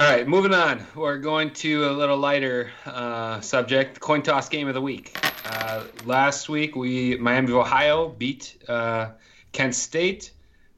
[0.00, 0.86] All right, moving on.
[0.94, 5.14] We're going to a little lighter uh, subject: coin toss game of the week.
[5.44, 9.10] Uh, last week, we Miami of Ohio beat uh,
[9.52, 10.30] Kent State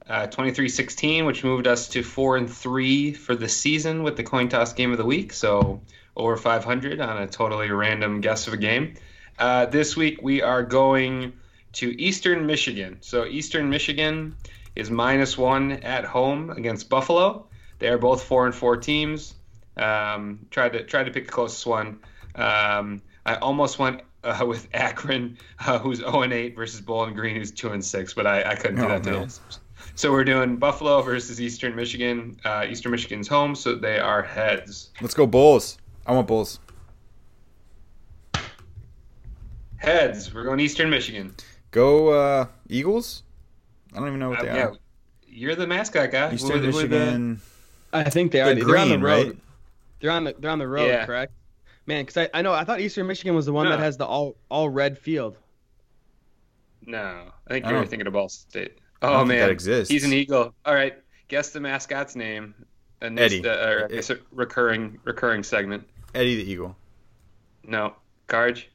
[0.08, 4.48] 23-16, uh, which moved us to four and three for the season with the coin
[4.48, 5.32] toss game of the week.
[5.32, 5.80] So
[6.16, 8.94] over 500 on a totally random guess of a game.
[9.38, 11.32] Uh, this week, we are going
[11.74, 12.98] to Eastern Michigan.
[13.00, 14.36] So Eastern Michigan
[14.76, 17.46] is minus one at home against Buffalo.
[17.78, 19.34] They are both four and four teams.
[19.76, 21.98] Um, tried to tried to pick the closest one.
[22.34, 27.36] Um, I almost went uh, with Akron, uh, who's 0 and 8, versus Bowling Green,
[27.36, 29.28] who's 2 and 6, but I, I couldn't do oh, that to
[29.94, 32.38] So we're doing Buffalo versus Eastern Michigan.
[32.44, 34.90] Uh, Eastern Michigan's home, so they are heads.
[35.00, 35.78] Let's go Bulls.
[36.06, 36.58] I want Bulls.
[39.76, 40.32] Heads.
[40.32, 41.34] We're going Eastern Michigan.
[41.70, 43.22] Go uh, Eagles.
[43.92, 44.66] I don't even know what uh, they yeah.
[44.66, 44.76] are.
[45.26, 46.32] You're the mascot guy.
[46.32, 47.28] Eastern with, Michigan.
[47.30, 47.40] With
[47.90, 47.98] the...
[47.98, 48.54] I think they are.
[48.54, 49.26] The they're on the road.
[49.26, 49.36] Right?
[50.00, 51.06] They're on the they're on the road, yeah.
[51.06, 51.32] correct?
[51.86, 53.70] Man, because I, I know I thought Eastern Michigan was the one no.
[53.70, 55.36] that has the all all red field.
[56.84, 58.78] No, I think you're thinking of Ball State.
[59.02, 59.90] Oh man, that exists.
[59.92, 60.54] He's an eagle.
[60.64, 60.94] All right,
[61.28, 62.54] guess the mascot's name.
[63.00, 63.44] And Eddie.
[63.46, 65.84] Uh, or it's a recurring recurring segment.
[66.14, 66.76] Eddie the Eagle.
[67.64, 67.94] No,
[68.28, 68.70] Carge.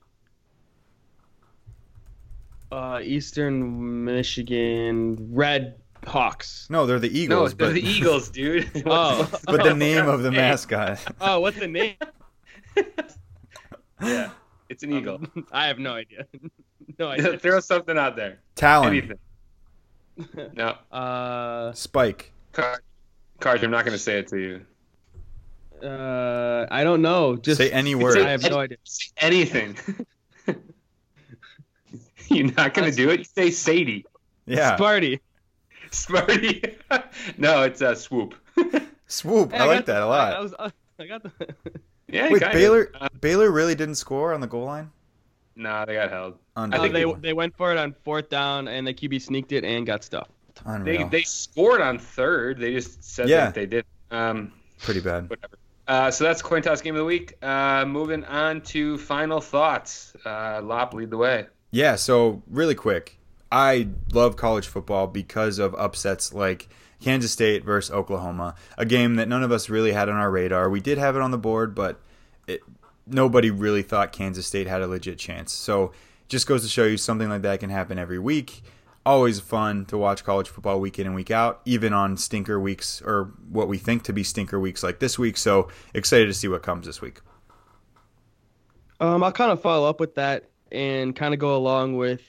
[2.71, 5.75] Uh, Eastern Michigan Red
[6.05, 6.67] Hawks.
[6.69, 7.53] No, they're the Eagles.
[7.53, 7.73] No, they're but...
[7.73, 8.69] the Eagles, dude.
[8.85, 10.99] oh, but the name of the mascot.
[11.21, 11.95] Oh, what's the name?
[14.01, 14.31] yeah,
[14.69, 15.15] it's an eagle.
[15.15, 16.25] Um, I have no idea.
[16.99, 17.39] no idea.
[17.39, 18.39] Throw something out there.
[18.55, 18.89] Talon.
[18.89, 19.17] Anything.
[20.53, 20.75] No.
[20.91, 21.73] Uh.
[21.73, 22.31] Spike.
[22.53, 22.81] Car-
[23.39, 24.65] Carge, I'm not going to say it to you.
[25.87, 27.35] Uh, I don't know.
[27.35, 28.17] Just say any word.
[28.17, 28.77] I have no idea.
[28.83, 29.77] Say anything.
[32.29, 33.27] You're not going to do it.
[33.27, 34.05] Say Sadie.
[34.45, 34.75] Yeah.
[34.75, 35.19] Sparty.
[35.91, 36.77] Smarty.
[37.37, 38.35] no, it's a uh, swoop.
[39.07, 39.51] swoop.
[39.51, 40.33] Hey, I, I like that a lot.
[40.33, 41.31] I, was, uh, I got the.
[42.07, 42.31] yeah.
[42.31, 42.91] Wait, Baylor.
[42.99, 44.91] Uh, Baylor really didn't score on the goal line.
[45.57, 46.37] No, nah, they got held.
[46.55, 49.63] I think they they went for it on fourth down, and the QB sneaked it
[49.63, 50.31] and got stuffed.
[50.65, 51.09] Unreal.
[51.09, 52.59] They they scored on third.
[52.59, 53.45] They just said yeah.
[53.45, 53.85] that they did.
[54.11, 55.29] Um, Pretty bad.
[55.29, 55.57] Whatever.
[55.87, 57.41] Uh, so that's coin toss game of the week.
[57.43, 60.13] Uh, moving on to final thoughts.
[60.25, 61.47] Uh, Lop, lead the way.
[61.71, 61.95] Yeah.
[61.95, 63.17] So really quick,
[63.51, 66.67] I love college football because of upsets like
[67.01, 70.69] Kansas State versus Oklahoma, a game that none of us really had on our radar.
[70.69, 71.97] We did have it on the board, but it,
[73.07, 75.51] nobody really thought Kansas State had a legit chance.
[75.53, 75.91] So
[76.27, 78.61] just goes to show you something like that can happen every week.
[79.05, 83.01] Always fun to watch college football week in and week out, even on stinker weeks
[83.01, 85.37] or what we think to be stinker weeks like this week.
[85.37, 87.21] So excited to see what comes this week.
[88.99, 92.21] Um, I'll kind of follow up with that and kind of go along with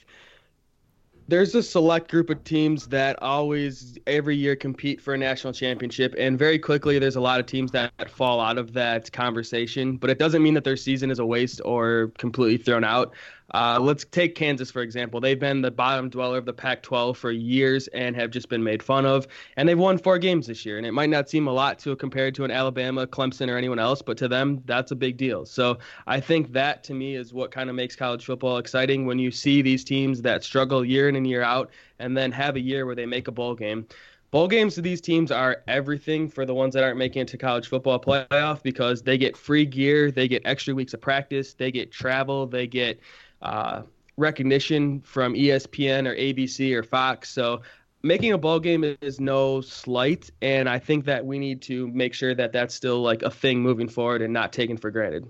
[1.29, 6.15] there's a select group of teams that always every year compete for a national championship
[6.17, 10.09] and very quickly there's a lot of teams that fall out of that conversation but
[10.09, 13.13] it doesn't mean that their season is a waste or completely thrown out
[13.53, 15.19] uh, let's take Kansas, for example.
[15.19, 18.63] They've been the bottom dweller of the Pac 12 for years and have just been
[18.63, 19.27] made fun of.
[19.57, 20.77] And they've won four games this year.
[20.77, 23.79] And it might not seem a lot to compared to an Alabama, Clemson, or anyone
[23.79, 25.45] else, but to them, that's a big deal.
[25.45, 29.19] So I think that to me is what kind of makes college football exciting when
[29.19, 32.61] you see these teams that struggle year in and year out and then have a
[32.61, 33.87] year where they make a bowl game.
[34.31, 37.37] Bowl games to these teams are everything for the ones that aren't making it to
[37.37, 41.71] college football playoff because they get free gear, they get extra weeks of practice, they
[41.71, 42.99] get travel, they get
[43.41, 43.83] uh,
[44.17, 47.29] recognition from ESPN or ABC or Fox.
[47.29, 47.61] So
[48.03, 52.13] making a ball game is no slight, and I think that we need to make
[52.13, 55.27] sure that that's still like a thing moving forward and not taken for granted.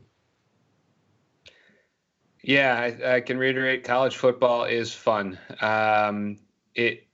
[2.41, 3.84] Yeah, I, I can reiterate.
[3.84, 5.38] College football is fun.
[5.62, 6.38] Um,
[6.74, 7.07] it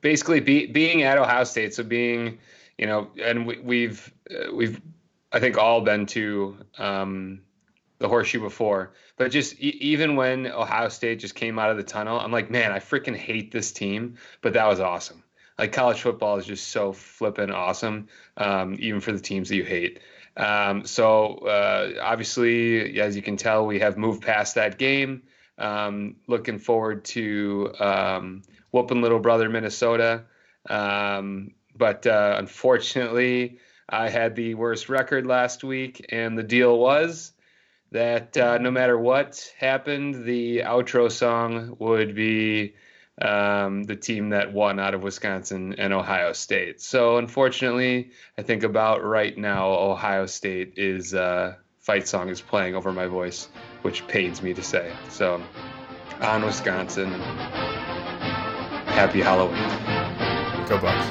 [0.00, 2.38] basically be, being at Ohio State, so being,
[2.78, 4.80] you know, and we, we've uh, we've
[5.32, 7.42] I think all been to um,
[8.00, 11.82] the horseshoe before, but just e- even when Ohio State just came out of the
[11.82, 15.22] tunnel, I'm like, man, I freaking hate this team, but that was awesome.
[15.58, 19.64] Like college football is just so flippin' awesome, um, even for the teams that you
[19.64, 20.00] hate.
[20.36, 25.22] Um, so uh, obviously, as you can tell, we have moved past that game.
[25.58, 30.24] Um, looking forward to um, whooping little brother Minnesota.
[30.70, 37.32] Um, but uh, unfortunately, I had the worst record last week, and the deal was
[37.92, 42.74] that uh, no matter what happened, the outro song would be
[43.20, 46.80] um, the team that won out of Wisconsin and Ohio State.
[46.80, 52.76] So unfortunately, I think about right now, Ohio State is uh, fight song is playing
[52.76, 53.48] over my voice,
[53.82, 54.92] which pains me to say.
[55.08, 55.42] So
[56.20, 57.10] on Wisconsin,
[58.86, 59.58] happy Halloween.
[60.68, 61.06] Go Bucks.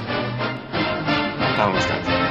[1.60, 2.29] On Wisconsin.